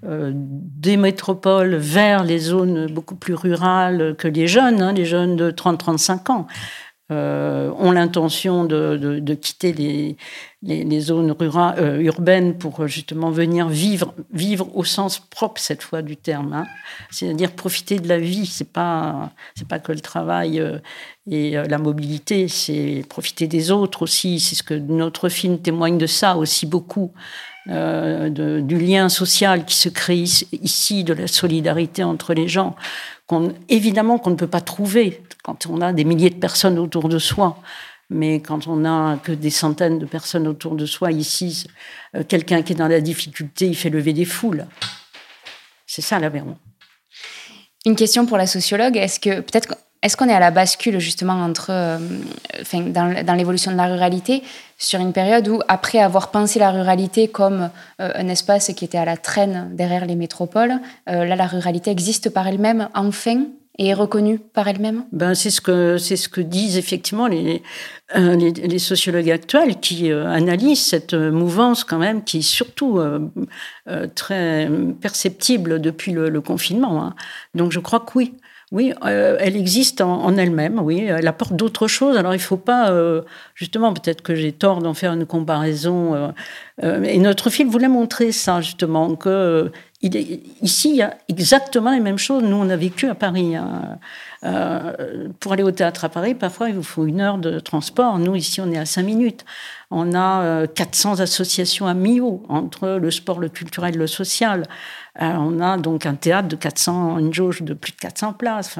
des 0.03 0.97
métropoles 0.97 1.75
vers 1.75 2.25
les 2.25 2.39
zones 2.39 2.87
beaucoup 2.87 3.17
plus 3.17 3.35
rurales 3.35 4.17
que 4.17 4.29
les 4.29 4.47
jeunes, 4.47 4.81
hein, 4.81 4.95
les 4.95 5.05
jeunes 5.05 5.37
de 5.37 5.51
30-35 5.51 6.33
ans, 6.33 6.47
euh, 7.13 7.71
ont 7.79 7.93
l'intention 7.93 8.65
de, 8.65 8.97
de, 8.97 9.35
quitter 9.35 9.75
les, 9.75 10.17
les, 10.63 11.01
zones 11.01 11.33
rurales, 11.33 11.79
euh, 11.79 12.01
urbaines 12.01 12.57
pour 12.57 12.87
justement 12.87 13.31
venir 13.31 13.69
vivre, 13.69 14.15
vivre 14.33 14.75
au 14.75 14.85
sens 14.85 15.19
propre 15.19 15.61
cette 15.61 15.83
fois 15.83 16.01
du 16.01 16.17
terme, 16.17 16.55
hein. 16.55 16.67
c'est-à-dire 17.11 17.53
profiter 17.53 17.99
de 17.99 18.09
la 18.09 18.19
vie. 18.19 18.47
C'est 18.47 18.73
pas 18.73 19.33
c'est 19.55 19.69
pas 19.69 19.79
que 19.81 19.93
le 19.93 20.01
travail 20.01 20.59
euh, 20.59 20.79
et 21.31 21.51
la 21.53 21.77
mobilité, 21.77 22.49
c'est 22.49 23.05
profiter 23.07 23.49
des 23.49 23.71
autres 23.71 24.01
aussi. 24.01 24.41
C'est 24.41 24.55
ce 24.55 24.63
que 24.63 24.73
notre 24.73 25.29
film 25.29 25.59
témoigne 25.59 25.99
de 25.99 26.07
ça 26.07 26.39
aussi 26.39 26.65
beaucoup. 26.65 27.13
De, 27.67 28.61
du 28.61 28.79
lien 28.79 29.09
social 29.09 29.65
qui 29.65 29.75
se 29.75 29.89
crée 29.89 30.19
ici, 30.19 31.05
de 31.05 31.15
la 31.15 31.27
solidarité 31.27 32.05
entre 32.05 32.35
les 32.35 32.49
gens, 32.49 32.77
évidemment 33.69 34.19
qu'on 34.19 34.31
ne 34.31 34.37
peut 34.37 34.47
pas 34.47 34.61
trouver 34.61 35.23
quand 35.43 35.67
on 35.67 35.81
a 35.81 35.93
des 35.93 36.05
milliers 36.05 36.31
de 36.31 36.39
personnes 36.39 36.79
autour 36.79 37.09
de 37.09 37.19
soi. 37.19 37.59
Mais 38.11 38.41
quand 38.41 38.67
on 38.67 38.77
n'a 38.77 39.19
que 39.23 39.33
des 39.33 39.51
centaines 39.51 39.99
de 39.99 40.07
personnes 40.07 40.47
autour 40.47 40.75
de 40.75 40.85
soi, 40.85 41.11
ici, 41.11 41.67
euh, 42.15 42.23
quelqu'un 42.23 42.63
qui 42.63 42.75
est 42.75 42.77
dans 42.77 42.89
la 42.89 43.01
difficulté, 43.01 43.67
il 43.67 43.75
fait 43.75 43.89
lever 43.89 44.13
des 44.13 44.27
foules. 44.27 44.67
C'est 45.87 46.03
ça 46.03 46.19
l'Aveyron. 46.19 46.57
Une 47.87 47.97
question 47.97 48.27
pour 48.27 48.37
la 48.37 48.47
sociologue. 48.47 48.97
Est-ce 48.97 49.21
que 49.21 49.41
peut-être 49.41 49.77
est-ce 50.05 50.17
qu'on 50.17 50.29
est 50.29 50.35
à 50.35 50.41
la 50.41 50.51
bascule 50.51 50.99
justement 51.01 51.35
entre, 51.35 51.69
euh, 51.71 51.99
dans, 52.89 53.35
l'évolution 53.35 53.73
de 53.73 53.77
la 53.77 53.87
ruralité 53.87 54.43
sur 54.79 55.01
une 55.01 55.13
période 55.13 55.49
où, 55.49 55.61
après 55.67 55.99
avoir 55.99 56.31
pensé 56.31 56.59
la 56.59 56.71
ruralité 56.71 57.29
comme 57.29 57.71
euh, 58.01 58.13
un 58.15 58.29
espace 58.29 58.71
qui 58.77 58.85
était 58.85 58.99
à 58.99 59.05
la 59.05 59.17
traîne 59.17 59.71
derrière 59.73 60.07
les 60.07 60.17
métropoles, 60.17 60.75
là 61.07 61.37
la 61.37 61.47
ruralité 61.47 61.91
existe 61.91 62.31
par 62.31 62.47
elle-même 62.47 62.89
enfin 62.95 63.47
et 63.79 63.89
est 63.89 63.95
reconnue 63.95 64.39
par 64.39 64.69
elle-même? 64.69 65.05
Ben, 65.13 65.35
C'est 65.35 65.51
ce, 65.51 65.61
que, 65.61 65.99
ce 65.99 66.29
que 66.29 66.41
disent 66.41 66.77
effectivement 66.77 67.27
les, 67.27 67.63
euh, 68.17 68.37
les, 68.37 68.79
sociologues 68.79 69.31
actuels 69.31 69.81
qui 69.81 70.13
euh, 70.13 70.29
analysent 70.29 70.85
cette 70.85 71.15
mouvance 71.15 71.83
quand 71.83 71.99
même 71.99 72.23
qui 72.23 72.39
est 72.39 72.43
surtout 72.43 72.99
euh, 72.99 73.19
très 74.15 74.71
perceptible 75.01 75.81
depuis 75.81 76.13
le, 76.13 76.41
confinement. 76.41 77.03
Hein. 77.03 77.15
Donc 77.55 77.73
je 77.73 77.81
crois 77.81 78.01
que 78.01 78.13
oui. 78.15 78.35
Oui, 78.75 78.93
elle 79.03 79.57
existe 79.57 80.01
en, 80.01 80.37
elle-même, 80.37 80.81
oui, 80.81 81.05
elle 81.05 81.29
apporte 81.29 81.55
d'autres 81.55 81.87
choses. 81.87 82.17
Alors 82.17 82.35
il 82.35 82.39
ne 82.39 82.43
faut 82.43 82.57
pas, 82.57 82.93
justement, 83.55 83.95
peut-être 83.95 84.21
que 84.21 84.35
j'ai 84.35 84.51
tort 84.51 84.83
d'en 84.83 84.95
faire 84.95 85.13
une 85.13 85.27
comparaison. 85.27 86.33
et 86.83 87.19
notre 87.19 87.51
film 87.51 87.71
voulait 87.71 87.87
montrer 87.89 88.33
ça, 88.33 88.61
justement, 88.61 89.15
que 89.15 89.71
ici, 90.03 90.91
il 90.91 90.97
y 90.97 91.03
a 91.03 91.17
exactement 91.29 91.93
les 91.93 92.01
mêmes 92.01 92.19
choses. 92.19 92.43
Nous, 92.43 92.57
on 92.57 92.69
a 92.69 92.77
vécu 92.77 93.07
à 93.07 93.15
Paris. 93.15 93.57
Hein. 93.57 93.99
Euh, 94.45 95.29
pour 95.41 95.53
aller 95.53 95.63
au 95.63 95.71
théâtre 95.71 96.05
à 96.05 96.09
Paris, 96.09 96.35
parfois, 96.35 96.69
il 96.69 96.75
vous 96.75 96.83
faut 96.83 97.07
une 97.07 97.21
heure 97.21 97.39
de 97.39 97.59
transport. 97.61 98.19
Nous, 98.19 98.35
ici, 98.35 98.61
on 98.61 98.71
est 98.71 98.79
à 98.79 98.85
cinq 98.85 99.05
minutes. 99.05 99.45
On 99.91 100.15
a 100.15 100.67
400 100.67 101.19
euh, 101.19 101.23
associations 101.23 101.87
à 101.87 101.95
Millau, 101.95 102.43
entre 102.49 102.89
le 102.89 103.11
sport, 103.11 103.41
le 103.41 103.49
culturel, 103.49 103.97
le 103.97 104.07
social. 104.07 104.65
Euh, 105.23 105.33
on 105.39 105.61
a 105.61 105.79
donc 105.79 106.05
un 106.05 106.15
théâtre 106.15 106.49
de 106.49 106.57
400, 106.57 107.19
une 107.19 107.33
jauge 107.33 107.63
de 107.63 107.75
plus 107.75 107.93
de 107.93 107.97
400 107.97 108.35
places. 108.35 108.79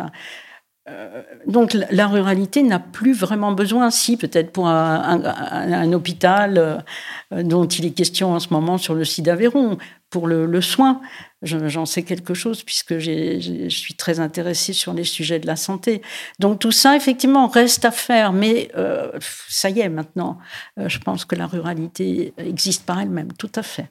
donc 1.47 1.73
la 1.73 2.07
ruralité 2.09 2.63
n'a 2.63 2.79
plus 2.79 3.15
vraiment 3.15 3.53
besoin, 3.53 3.91
si 3.91 4.19
peut-être 4.19 4.53
pour 4.53 4.69
un, 4.69 5.93
hôpital 5.95 6.85
dont 7.31 7.65
il 7.67 7.87
est 7.87 7.93
question 7.93 8.35
en 8.35 8.39
ce 8.39 8.49
moment 8.53 8.77
sur 8.77 8.95
le 8.95 9.05
site 9.05 9.25
d'Aveyron, 9.25 9.79
pour 10.15 10.29
le, 10.29 10.61
soin. 10.61 11.01
J'en 11.43 11.87
sais 11.87 12.05
quelque 12.05 12.35
chose 12.35 12.63
puisque 12.63 12.99
je 12.99 13.67
suis 13.69 13.95
très 13.95 14.21
intéressée 14.21 14.73
sur 14.73 14.95
les 14.95 15.03
sujets 15.03 15.41
de 15.41 15.47
la 15.49 15.57
santé. 15.57 16.03
Donc 16.39 16.61
tout 16.61 16.71
ça, 16.71 16.95
effectivement, 16.95 17.49
reste 17.49 17.85
à 17.85 17.91
faire. 17.91 18.33
Mais 18.33 18.71
euh, 18.77 19.11
ça 19.49 19.71
y 19.71 19.81
est, 19.81 19.89
maintenant, 19.89 20.39
euh, 20.79 20.89
je 20.89 21.01
pense 21.01 21.25
que 21.25 21.35
la 21.35 21.49
ruralité 21.49 22.33
existe 22.39 22.87
par 22.87 23.01
elle-même, 23.01 23.33
tout 23.33 23.51
à 23.57 23.65
fait. 23.65 23.91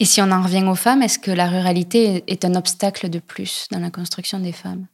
Et 0.00 0.04
si 0.04 0.20
on 0.20 0.32
en 0.32 0.42
revient 0.42 0.64
aux 0.64 0.74
femmes, 0.74 1.02
est-ce 1.02 1.20
que 1.20 1.30
la 1.30 1.46
ruralité 1.46 2.24
est 2.26 2.44
un 2.44 2.56
obstacle 2.56 3.08
de 3.08 3.20
plus 3.20 3.68
dans 3.70 3.78
la 3.78 3.90
construction 3.92 4.40
des 4.40 4.52
femmes? 4.52 4.86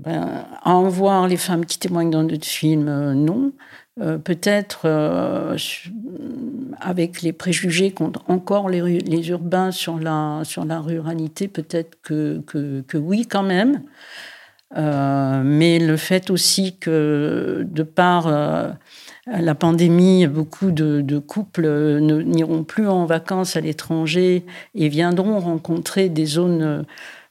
Ben, 0.00 0.46
À 0.64 0.72
en 0.72 0.88
voir 0.88 1.28
les 1.28 1.36
femmes 1.36 1.64
qui 1.64 1.78
témoignent 1.78 2.10
dans 2.10 2.24
notre 2.24 2.44
film, 2.44 2.88
euh, 2.88 3.14
non. 3.14 3.52
Euh, 4.00 4.18
peut-être 4.18 4.86
euh, 4.86 5.56
avec 6.80 7.22
les 7.22 7.32
préjugés 7.32 7.92
qu'ont 7.92 8.10
encore 8.26 8.68
les, 8.68 9.28
urbains 9.28 9.70
sur 9.70 10.00
la, 10.00 10.40
sur 10.42 10.64
la 10.64 10.80
ruralité, 10.80 11.46
peut-être 11.46 11.96
que, 12.02 12.42
que, 12.44 12.98
oui 12.98 13.28
quand 13.28 13.44
même. 13.44 13.82
Euh, 14.76 15.42
mais 15.44 15.78
le 15.78 15.96
fait 15.96 16.30
aussi 16.30 16.76
que 16.76 17.64
de 17.70 17.84
par 17.84 18.26
la 19.26 19.54
pandémie, 19.54 20.26
beaucoup 20.26 20.70
de, 20.70 21.18
couples 21.18 21.66
n'iront 22.00 22.64
plus 22.64 22.88
en 22.88 23.06
vacances 23.06 23.56
à 23.56 23.60
l'étranger 23.60 24.44
et 24.74 24.88
viendront 24.88 25.38
rencontrer 25.40 26.08
des 26.08 26.26
zones 26.26 26.84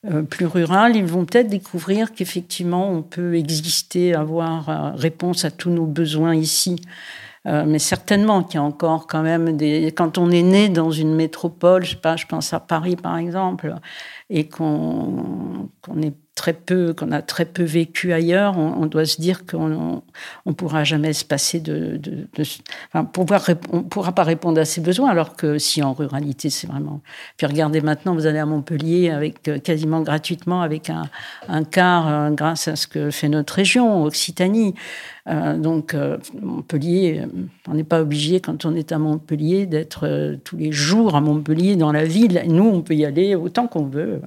euh, 0.05 0.21
plus 0.21 0.45
rurales, 0.45 0.97
ils 0.97 1.05
vont 1.05 1.23
peut-être 1.23 1.47
découvrir 1.47 2.11
qu'effectivement, 2.11 2.89
on 2.91 3.01
peut 3.03 3.35
exister, 3.35 4.13
avoir 4.13 4.69
euh, 4.69 4.91
réponse 4.95 5.45
à 5.45 5.51
tous 5.51 5.69
nos 5.69 5.85
besoins 5.85 6.35
ici. 6.35 6.81
Euh, 7.45 7.63
mais 7.65 7.79
certainement 7.79 8.43
qu'il 8.43 8.55
y 8.55 8.57
a 8.57 8.63
encore 8.63 9.07
quand 9.07 9.21
même 9.21 9.55
des. 9.55 9.93
Quand 9.95 10.17
on 10.17 10.29
est 10.29 10.41
né 10.41 10.67
dans 10.69 10.91
une 10.91 11.13
métropole, 11.13 11.85
je 11.85 11.97
pense 12.27 12.53
à 12.53 12.59
Paris 12.59 12.95
par 12.95 13.17
exemple, 13.17 13.75
et 14.29 14.47
qu'on 14.47 15.69
est 16.01 16.13
très 16.35 16.53
peu, 16.53 16.93
qu'on 16.93 17.11
a 17.11 17.21
très 17.21 17.45
peu 17.45 17.63
vécu 17.63 18.11
ailleurs, 18.11 18.57
on, 18.57 18.87
doit 18.87 19.05
se 19.05 19.21
dire 19.21 19.45
qu'on 19.45 20.01
ne 20.45 20.51
pourra 20.51 20.83
jamais 20.83 21.13
se 21.13 21.23
passer 21.23 21.59
de, 21.59 21.97
de, 21.97 22.27
enfin, 22.87 23.05
pouvoir, 23.05 23.45
on 23.71 23.83
pourra 23.83 24.13
pas 24.13 24.23
répondre 24.23 24.59
à 24.59 24.65
ses 24.65 24.81
besoins, 24.81 25.09
alors 25.09 25.35
que 25.35 25.59
si 25.59 25.83
en 25.83 25.93
ruralité, 25.93 26.49
c'est 26.49 26.65
vraiment. 26.65 27.01
Puis 27.37 27.45
regardez 27.45 27.81
maintenant, 27.81 28.15
vous 28.15 28.25
allez 28.25 28.39
à 28.39 28.47
Montpellier 28.47 29.11
avec 29.11 29.47
euh, 29.47 29.59
quasiment 29.59 30.01
gratuitement 30.01 30.61
avec 30.63 30.89
un, 30.89 31.03
un 31.47 31.63
car 31.63 32.07
euh, 32.07 32.29
grâce 32.31 32.67
à 32.67 32.75
ce 32.75 32.87
que 32.87 33.11
fait 33.11 33.29
notre 33.29 33.53
région, 33.53 34.03
Occitanie. 34.03 34.73
Euh, 35.29 35.55
donc 35.57 35.95
Montpellier, 36.41 37.25
on 37.67 37.75
n'est 37.75 37.83
pas 37.83 38.01
obligé 38.01 38.39
quand 38.39 38.65
on 38.65 38.75
est 38.75 38.91
à 38.91 38.97
Montpellier 38.97 39.67
d'être 39.67 40.35
tous 40.43 40.57
les 40.57 40.71
jours 40.71 41.15
à 41.15 41.21
Montpellier 41.21 41.75
dans 41.75 41.91
la 41.91 42.03
ville. 42.03 42.43
Nous, 42.47 42.65
on 42.65 42.81
peut 42.81 42.95
y 42.95 43.05
aller 43.05 43.35
autant 43.35 43.67
qu'on 43.67 43.85
veut. 43.85 44.19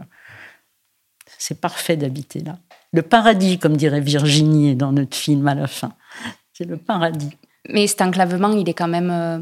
C'est 1.39 1.61
parfait 1.61 1.97
d'habiter 1.97 2.41
là. 2.41 2.59
Le 2.93 3.03
paradis, 3.03 3.59
comme 3.59 3.77
dirait 3.77 4.01
Virginie 4.01 4.75
dans 4.75 4.93
notre 4.93 5.17
film 5.17 5.47
à 5.49 5.55
la 5.55 5.67
fin. 5.67 5.93
C'est 6.53 6.65
le 6.65 6.77
paradis. 6.77 7.31
Mais 7.69 7.87
cet 7.87 8.01
enclavement, 8.01 8.53
il 8.53 8.69
est 8.69 8.75
quand 8.75 8.89
même. 8.89 9.11
Euh, 9.11 9.39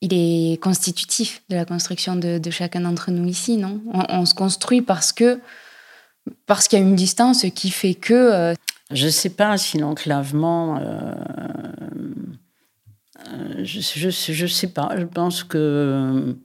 il 0.00 0.14
est 0.14 0.62
constitutif 0.62 1.42
de 1.48 1.56
la 1.56 1.64
construction 1.64 2.14
de, 2.16 2.40
chacun 2.50 2.80
d'entre 2.80 3.10
nous 3.10 3.28
ici, 3.28 3.56
non? 3.56 3.80
On, 4.08 4.24
se 4.24 4.34
construit 4.34 4.82
parce 4.82 5.12
que. 5.12 5.40
Parce 6.46 6.68
qu'il 6.68 6.78
y 6.78 6.82
a 6.82 6.84
une 6.84 6.96
distance 6.96 7.46
qui 7.54 7.70
fait 7.70 7.94
que. 7.94 8.14
Euh, 8.14 8.54
je 8.90 9.06
ne 9.06 9.10
sais 9.10 9.30
pas 9.30 9.56
si 9.58 9.78
l'enclavement. 9.78 10.78
Euh, 10.78 11.14
je 13.62 14.06
ne 14.06 14.48
sais 14.48 14.68
pas. 14.68 14.88
Je 14.96 15.04
pense 15.04 15.44
que 15.44 16.36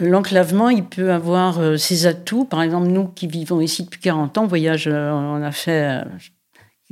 L'enclavement, 0.00 0.70
il 0.70 0.84
peut 0.84 1.12
avoir 1.12 1.58
euh, 1.58 1.76
ses 1.76 2.06
atouts. 2.06 2.44
Par 2.44 2.62
exemple, 2.62 2.88
nous 2.88 3.08
qui 3.08 3.26
vivons 3.26 3.60
ici 3.60 3.84
depuis 3.84 4.00
40 4.00 4.38
ans, 4.38 4.46
voyage, 4.46 4.88
euh, 4.88 5.10
on 5.12 5.42
a 5.42 5.52
fait 5.52 6.02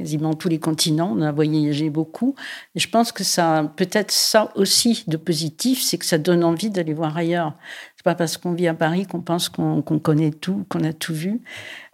quasiment 0.00 0.32
tous 0.32 0.48
les 0.48 0.58
continents, 0.58 1.14
on 1.14 1.20
a 1.20 1.30
voyagé 1.30 1.90
beaucoup. 1.90 2.34
Et 2.74 2.80
je 2.80 2.88
pense 2.88 3.12
que 3.12 3.22
ça, 3.22 3.70
peut-être 3.76 4.10
ça 4.10 4.50
aussi 4.54 5.04
de 5.06 5.16
positif, 5.16 5.82
c'est 5.82 5.98
que 5.98 6.06
ça 6.06 6.18
donne 6.18 6.42
envie 6.42 6.70
d'aller 6.70 6.94
voir 6.94 7.16
ailleurs. 7.16 7.54
C'est 7.96 8.04
pas 8.04 8.14
parce 8.14 8.38
qu'on 8.38 8.52
vit 8.52 8.66
à 8.66 8.74
Paris 8.74 9.06
qu'on 9.06 9.20
pense 9.20 9.50
qu'on 9.50 9.82
connaît 9.82 10.30
tout, 10.30 10.64
qu'on 10.70 10.84
a 10.84 10.94
tout 10.94 11.12
vu. 11.14 11.42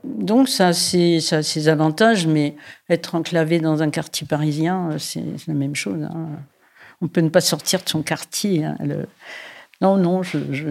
Donc 0.05 0.49
ça, 0.49 0.73
c'est 0.73 1.19
ça, 1.19 1.43
ses 1.43 1.69
avantages, 1.69 2.29
mais 2.29 2.55
être 2.89 3.17
enclavé 3.17 3.59
dans 3.59 3.83
un 3.83 3.91
quartier 3.91 4.27
parisien, 4.27 4.91
c'est 4.99 5.25
la 5.49 5.55
même 5.55 5.75
chose. 5.75 6.05
Hein. 6.05 6.29
On 7.01 7.09
peut 7.09 7.21
ne 7.21 7.29
pas 7.29 7.41
sortir 7.41 7.83
de 7.83 7.89
son 7.89 8.03
quartier. 8.03 8.65
Hein. 8.65 8.77
Non, 9.81 9.97
non, 9.97 10.23
je, 10.23 10.39
je 10.53 10.71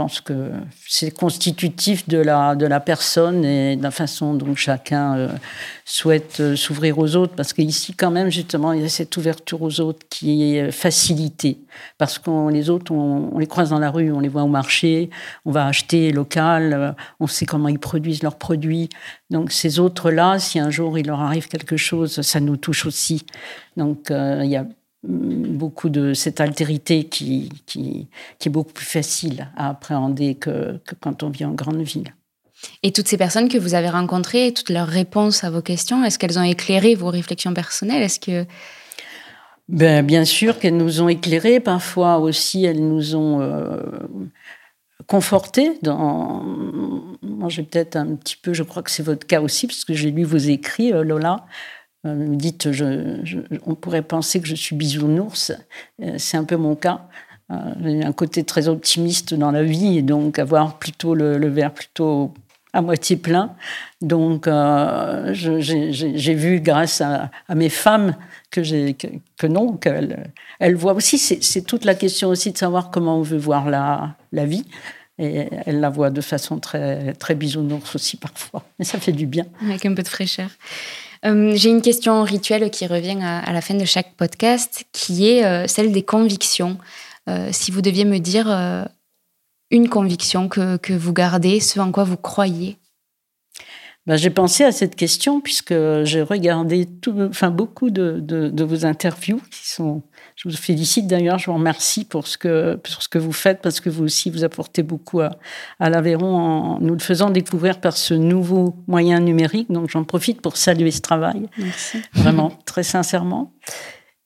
pense 0.00 0.22
que 0.22 0.50
c'est 0.88 1.10
constitutif 1.10 2.08
de 2.08 2.16
la, 2.16 2.54
de 2.54 2.64
la 2.64 2.80
personne 2.80 3.44
et 3.44 3.76
de 3.76 3.82
la 3.82 3.90
façon 3.90 4.32
dont 4.32 4.54
chacun 4.54 5.14
euh, 5.14 5.28
souhaite 5.84 6.40
euh, 6.40 6.56
s'ouvrir 6.56 6.98
aux 6.98 7.16
autres. 7.16 7.34
Parce 7.34 7.52
qu'ici, 7.52 7.92
quand 7.92 8.10
même, 8.10 8.30
justement, 8.30 8.72
il 8.72 8.80
y 8.80 8.84
a 8.84 8.88
cette 8.88 9.14
ouverture 9.18 9.60
aux 9.60 9.78
autres 9.80 10.06
qui 10.08 10.56
est 10.56 10.70
facilitée. 10.70 11.58
Parce 11.98 12.18
que 12.18 12.50
les 12.50 12.70
autres, 12.70 12.92
on, 12.92 13.38
les 13.38 13.46
croise 13.46 13.68
dans 13.68 13.78
la 13.78 13.90
rue, 13.90 14.10
on 14.10 14.20
les 14.20 14.28
voit 14.28 14.42
au 14.42 14.48
marché, 14.48 15.10
on 15.44 15.50
va 15.50 15.66
acheter 15.66 16.12
local, 16.12 16.72
euh, 16.72 16.92
on 17.18 17.26
sait 17.26 17.44
comment 17.44 17.68
ils 17.68 17.78
produisent 17.78 18.22
leurs 18.22 18.38
produits. 18.38 18.88
Donc 19.28 19.52
ces 19.52 19.80
autres-là, 19.80 20.38
si 20.38 20.58
un 20.58 20.70
jour 20.70 20.98
il 20.98 21.08
leur 21.08 21.20
arrive 21.20 21.48
quelque 21.48 21.76
chose, 21.76 22.22
ça 22.22 22.40
nous 22.40 22.56
touche 22.56 22.86
aussi. 22.86 23.26
Donc 23.76 24.10
il 24.10 24.48
y 24.48 24.56
a 24.56 24.64
beaucoup 25.02 25.88
de 25.88 26.12
cette 26.12 26.40
altérité 26.40 27.04
qui, 27.04 27.50
qui, 27.66 28.08
qui, 28.38 28.48
est 28.48 28.52
beaucoup 28.52 28.72
plus 28.72 28.86
facile 28.86 29.48
à 29.56 29.70
appréhender 29.70 30.34
que, 30.34 30.78
que, 30.84 30.94
quand 31.00 31.22
on 31.22 31.30
vit 31.30 31.44
en 31.44 31.52
grande 31.52 31.80
ville. 31.80 32.14
Et 32.82 32.92
toutes 32.92 33.08
ces 33.08 33.16
personnes 33.16 33.48
que 33.48 33.56
vous 33.56 33.74
avez 33.74 33.88
rencontrées, 33.88 34.52
toutes 34.52 34.68
leurs 34.68 34.88
réponses 34.88 35.44
à 35.44 35.50
vos 35.50 35.62
questions, 35.62 36.04
est-ce 36.04 36.18
qu'elles 36.18 36.38
ont 36.38 36.42
éclairé 36.42 36.94
vos 36.94 37.08
réflexions 37.08 37.54
personnelles? 37.54 38.02
Est-ce 38.02 38.20
que 38.20 38.46
ben, 39.70 40.04
bien 40.04 40.24
sûr 40.24 40.58
qu'elles 40.58 40.76
nous 40.76 41.00
ont 41.00 41.08
éclairé. 41.08 41.60
Parfois 41.60 42.18
aussi, 42.18 42.64
elles 42.64 42.84
nous 42.86 43.14
ont 43.14 43.40
euh, 43.40 43.76
conforté. 45.06 45.78
Dans... 45.82 46.42
Moi, 47.22 47.48
j'ai 47.48 47.62
peut-être 47.62 47.94
un 47.94 48.16
petit 48.16 48.36
peu, 48.36 48.52
je 48.52 48.64
crois 48.64 48.82
que 48.82 48.90
c'est 48.90 49.04
votre 49.04 49.28
cas 49.28 49.40
aussi, 49.40 49.68
parce 49.68 49.84
que 49.84 49.94
j'ai 49.94 50.10
lu 50.10 50.24
vos 50.24 50.38
écrits, 50.38 50.92
euh, 50.92 51.04
Lola. 51.04 51.46
Euh, 52.06 52.26
dites, 52.28 52.68
on 53.66 53.74
pourrait 53.74 54.02
penser 54.02 54.40
que 54.40 54.48
je 54.48 54.54
suis 54.54 54.74
bisounours. 54.74 55.52
Euh, 56.02 56.14
c'est 56.16 56.36
un 56.36 56.44
peu 56.44 56.56
mon 56.56 56.74
cas. 56.74 57.02
Euh, 57.50 57.56
j'ai 57.82 58.04
un 58.04 58.12
côté 58.12 58.44
très 58.44 58.68
optimiste 58.68 59.34
dans 59.34 59.50
la 59.50 59.62
vie 59.62 59.98
et 59.98 60.02
donc 60.02 60.38
avoir 60.38 60.78
plutôt 60.78 61.14
le, 61.14 61.48
verre 61.48 61.74
plutôt 61.74 62.32
à 62.72 62.80
moitié 62.80 63.16
plein. 63.16 63.54
Donc, 64.00 64.48
j'ai 65.32 66.34
vu 66.34 66.60
grâce 66.60 67.00
à, 67.00 67.30
mes 67.54 67.68
femmes 67.68 68.16
que, 68.50 69.46
non, 69.46 69.76
qu'elles 69.76 70.32
elles 70.58 70.76
voient 70.76 70.94
aussi. 70.94 71.18
C'est 71.18 71.62
toute 71.62 71.84
la 71.84 71.94
question 71.94 72.28
aussi 72.28 72.52
de 72.52 72.58
savoir 72.58 72.90
comment 72.90 73.18
on 73.18 73.22
veut 73.22 73.38
voir 73.38 73.68
la, 73.68 74.44
vie. 74.46 74.64
Et 75.18 75.48
elles 75.66 75.80
la 75.80 75.90
voient 75.90 76.10
de 76.10 76.22
façon 76.22 76.60
très, 76.60 77.12
très 77.14 77.34
bisounours 77.34 77.94
aussi 77.94 78.16
parfois. 78.16 78.64
Mais 78.78 78.86
ça 78.86 78.98
fait 78.98 79.12
du 79.12 79.26
bien. 79.26 79.44
Avec 79.62 79.84
un 79.84 79.92
peu 79.92 80.02
de 80.02 80.08
fraîcheur. 80.08 80.48
Euh, 81.26 81.52
j'ai 81.54 81.70
une 81.70 81.82
question 81.82 82.22
rituelle 82.22 82.70
qui 82.70 82.86
revient 82.86 83.18
à, 83.22 83.52
la 83.52 83.60
fin 83.60 83.74
de 83.74 83.84
chaque 83.84 84.14
podcast, 84.16 84.84
qui 84.92 85.28
est 85.28 85.44
euh, 85.44 85.66
celle 85.66 85.92
des 85.92 86.02
convictions. 86.02 86.78
Euh, 87.28 87.50
si 87.52 87.70
vous 87.70 87.82
deviez 87.82 88.04
me 88.04 88.18
dire 88.18 88.48
une 89.70 89.88
conviction 89.88 90.48
que, 90.48 90.76
que, 90.78 90.92
vous 90.92 91.12
gardez, 91.12 91.60
ce 91.60 91.78
en 91.78 91.92
quoi 91.92 92.04
vous 92.04 92.16
croyez? 92.16 92.78
Ben, 94.06 94.16
j'ai 94.16 94.30
pensé 94.30 94.64
à 94.64 94.72
cette 94.72 94.96
question 94.96 95.40
puisque 95.40 95.74
j'ai 96.04 96.22
regardé 96.22 96.86
tout, 96.86 97.30
beaucoup 97.52 97.90
de, 97.90 98.18
de, 98.20 98.64
vos 98.64 98.86
interviews 98.86 99.40
qui 99.50 99.68
sont 99.68 100.02
je 100.42 100.48
vous 100.48 100.56
félicite 100.56 101.06
d'ailleurs, 101.06 101.38
je 101.38 101.46
vous 101.46 101.54
remercie 101.54 102.06
pour 102.06 102.26
ce 102.26 102.38
que, 102.38 102.76
pour 102.76 103.02
ce 103.02 103.08
que 103.08 103.18
vous 103.18 103.32
faites, 103.32 103.60
parce 103.60 103.78
que 103.78 103.90
vous 103.90 104.04
aussi, 104.04 104.30
vous 104.30 104.42
apportez 104.42 104.82
beaucoup 104.82 105.20
à, 105.20 105.32
à 105.78 105.90
l'Aveyron 105.90 106.34
en 106.34 106.80
nous 106.80 106.94
le 106.94 107.00
faisant 107.00 107.28
découvrir 107.28 107.78
par 107.78 107.94
ce 107.94 108.14
nouveau 108.14 108.74
moyen 108.86 109.20
numérique. 109.20 109.70
Donc 109.70 109.90
j'en 109.90 110.04
profite 110.04 110.40
pour 110.40 110.56
saluer 110.56 110.92
ce 110.92 111.02
travail. 111.02 111.46
Merci. 111.58 111.98
Vraiment, 112.14 112.52
très 112.64 112.84
sincèrement. 112.84 113.52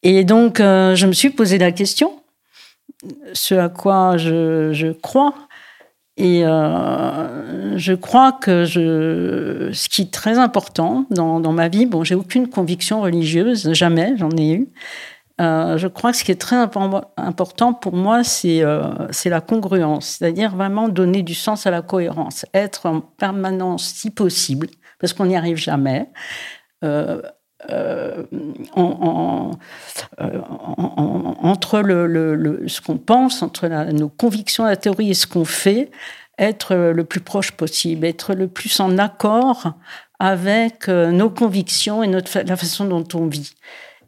Et 0.05 0.23
donc, 0.23 0.61
euh, 0.61 0.95
je 0.95 1.07
me 1.07 1.13
suis 1.13 1.31
posé 1.31 1.59
la 1.59 1.73
question, 1.73 2.23
ce 3.33 3.57
à 3.57 3.69
quoi 3.69 4.17
je, 4.17 4.73
je 4.73 4.93
crois. 4.93 5.35
Et 6.17 6.47
euh, 6.47 7.77
je 7.77 7.93
crois 7.93 8.31
que 8.31 8.65
je, 8.65 9.71
ce 9.73 9.89
qui 9.89 10.03
est 10.03 10.13
très 10.13 10.39
important 10.39 11.07
dans, 11.11 11.41
dans 11.41 11.53
ma 11.53 11.69
vie, 11.69 11.87
bon, 11.87 12.05
j'ai 12.05 12.15
aucune 12.15 12.49
conviction 12.49 13.01
religieuse, 13.01 13.73
jamais, 13.73 14.15
j'en 14.17 14.31
ai 14.31 14.53
eu. 14.53 14.69
Euh, 15.41 15.77
je 15.79 15.89
crois 15.89 16.13
que 16.13 16.19
ce 16.19 16.25
qui 16.25 16.31
est 16.31 16.41
très 16.41 16.57
important 16.57 17.73
pour 17.75 17.95
moi, 17.95 18.23
euh, 18.45 18.93
c'est 19.11 19.31
la 19.31 19.41
congruence, 19.41 20.07
c'est-à-dire 20.19 20.55
vraiment 20.55 20.89
donner 20.89 21.23
du 21.23 21.35
sens 21.35 21.67
à 21.67 21.73
la 21.73 21.83
cohérence, 21.83 22.47
être 22.55 22.87
en 22.87 23.01
permanence, 23.01 23.85
si 23.85 24.11
possible, 24.11 24.69
parce 25.01 25.13
qu'on 25.13 25.27
n'y 25.27 25.37
arrive 25.37 25.57
jamais, 25.57 26.09
euh, 26.85 27.21
entre 31.17 31.83
ce 32.67 32.81
qu'on 32.81 32.99
pense, 32.99 33.43
entre 33.43 33.67
nos 33.67 34.09
convictions, 34.09 34.65
la 34.65 34.77
théorie 34.77 35.11
et 35.11 35.15
ce 35.15 35.27
qu'on 35.27 35.45
fait, 35.45 35.91
être 36.39 36.75
le 36.75 37.05
plus 37.05 37.21
proche 37.21 37.53
possible, 37.53 38.07
être 38.07 38.35
le 38.35 38.47
plus 38.47 38.79
en 38.79 38.99
accord 38.99 39.73
avec 40.21 40.89
nos 40.89 41.31
convictions 41.31 42.05
et 42.05 42.09
la 42.09 42.57
façon 42.57 42.85
dont 42.85 43.05
on 43.15 43.27
vit. 43.27 43.55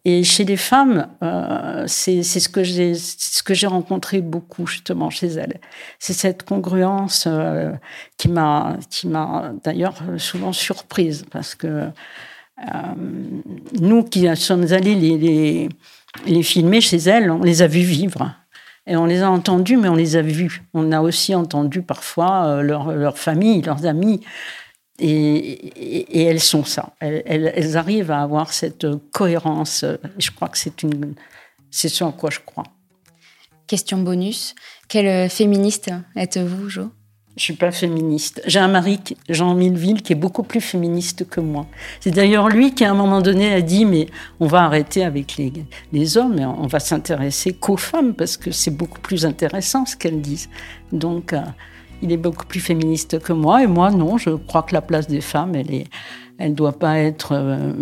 Et 0.08 0.22
chez 0.22 0.44
les 0.44 0.56
femmes, 0.56 1.08
euh, 1.24 1.82
c'est 1.88 2.22
ce 2.22 2.48
que 2.48 3.54
j'ai 3.54 3.66
rencontré 3.66 4.20
beaucoup 4.20 4.64
justement 4.64 5.10
chez 5.10 5.26
elles. 5.26 5.58
C'est 5.98 6.12
cette 6.12 6.44
congruence 6.44 7.24
euh, 7.26 7.72
qui 8.16 8.28
m'a 8.28 8.76
d'ailleurs 9.64 9.96
souvent 10.18 10.52
surprise 10.52 11.26
parce 11.32 11.56
que 11.56 11.66
euh, 11.66 12.72
nous 13.80 14.04
qui 14.04 14.28
sommes 14.36 14.72
allés 14.72 14.94
les, 14.94 15.68
les, 16.24 16.42
filmer 16.44 16.80
chez 16.80 16.98
elles, 16.98 17.28
on 17.28 17.42
les 17.42 17.62
a 17.62 17.66
vus 17.66 17.80
vivre. 17.80 18.32
Et 18.86 18.96
on 18.96 19.06
les 19.06 19.22
a 19.22 19.30
entendus, 19.32 19.76
mais 19.76 19.88
on 19.88 19.96
les 19.96 20.14
a 20.14 20.22
vus. 20.22 20.62
On 20.72 20.92
a 20.92 21.00
aussi 21.00 21.34
entendu 21.34 21.82
parfois 21.82 22.62
leur, 22.62 22.92
leur 22.92 23.18
famille, 23.18 23.60
leurs 23.60 23.86
amis. 23.86 24.20
Et, 24.98 26.24
elles 26.24 26.40
sont 26.40 26.64
ça. 26.64 26.94
Elles, 27.00 27.76
arrivent 27.76 28.10
à 28.10 28.22
avoir 28.22 28.52
cette 28.52 28.86
cohérence. 29.12 29.84
Je 30.18 30.30
crois 30.30 30.48
que 30.48 30.58
c'est 30.58 30.82
une, 30.82 31.14
c'est 31.70 31.88
ce 31.88 32.04
en 32.04 32.12
quoi 32.12 32.30
je 32.30 32.40
crois. 32.44 32.64
Question 33.66 33.98
bonus. 33.98 34.54
Quelle 34.88 35.28
féministe 35.28 35.90
êtes-vous, 36.14 36.68
Jo? 36.68 36.90
Je 37.36 37.42
suis 37.42 37.54
pas 37.54 37.70
féministe. 37.70 38.40
J'ai 38.46 38.60
un 38.60 38.68
mari, 38.68 38.98
Jean 39.28 39.54
Milleville, 39.54 40.00
qui 40.00 40.14
est 40.14 40.16
beaucoup 40.16 40.42
plus 40.42 40.62
féministe 40.62 41.28
que 41.28 41.40
moi. 41.40 41.66
C'est 42.00 42.10
d'ailleurs 42.10 42.48
lui 42.48 42.72
qui, 42.72 42.82
à 42.82 42.90
un 42.90 42.94
moment 42.94 43.20
donné, 43.20 43.52
a 43.52 43.60
dit 43.60 43.84
mais 43.84 44.06
on 44.40 44.46
va 44.46 44.62
arrêter 44.62 45.04
avec 45.04 45.36
les, 45.36 45.52
les 45.92 46.16
hommes 46.16 46.38
et 46.38 46.46
on 46.46 46.66
va 46.66 46.80
s'intéresser 46.80 47.52
qu'aux 47.52 47.76
femmes 47.76 48.14
parce 48.14 48.38
que 48.38 48.50
c'est 48.50 48.70
beaucoup 48.70 49.00
plus 49.00 49.26
intéressant 49.26 49.84
ce 49.84 49.96
qu'elles 49.96 50.22
disent. 50.22 50.48
Donc 50.92 51.34
euh, 51.34 51.42
il 52.02 52.12
est 52.12 52.16
beaucoup 52.16 52.46
plus 52.46 52.60
féministe 52.60 53.18
que 53.18 53.32
moi. 53.32 53.62
Et 53.62 53.66
moi, 53.66 53.90
non, 53.90 54.18
je 54.18 54.30
crois 54.30 54.62
que 54.62 54.74
la 54.74 54.82
place 54.82 55.06
des 55.06 55.20
femmes, 55.20 55.54
elle 55.54 55.72
est, 55.72 55.86
elle 56.38 56.54
doit 56.54 56.78
pas 56.78 56.98
être 56.98 57.32
euh, 57.32 57.72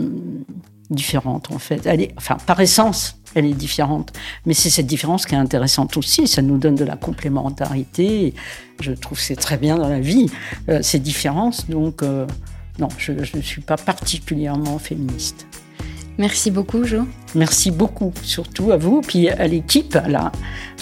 différente, 0.90 1.50
en 1.50 1.58
fait. 1.58 1.86
Elle 1.86 2.02
est, 2.02 2.14
enfin, 2.16 2.36
par 2.46 2.60
essence, 2.60 3.18
elle 3.34 3.46
est 3.46 3.54
différente. 3.54 4.12
Mais 4.46 4.54
c'est 4.54 4.70
cette 4.70 4.86
différence 4.86 5.26
qui 5.26 5.34
est 5.34 5.38
intéressante 5.38 5.96
aussi. 5.96 6.26
Ça 6.28 6.42
nous 6.42 6.58
donne 6.58 6.76
de 6.76 6.84
la 6.84 6.96
complémentarité. 6.96 8.34
Je 8.80 8.92
trouve 8.92 9.18
que 9.18 9.24
c'est 9.24 9.36
très 9.36 9.56
bien 9.56 9.76
dans 9.76 9.88
la 9.88 10.00
vie, 10.00 10.30
euh, 10.68 10.80
ces 10.82 10.98
différences. 10.98 11.68
Donc, 11.68 12.02
euh, 12.02 12.26
non, 12.78 12.88
je 12.98 13.12
ne 13.12 13.42
suis 13.42 13.62
pas 13.62 13.76
particulièrement 13.76 14.78
féministe. 14.78 15.46
Merci 16.16 16.52
beaucoup, 16.52 16.84
Jo. 16.84 17.08
Merci 17.34 17.72
beaucoup, 17.72 18.12
surtout 18.22 18.70
à 18.70 18.76
vous, 18.76 19.00
puis 19.00 19.28
à 19.28 19.48
l'équipe 19.48 19.98
là, 20.06 20.30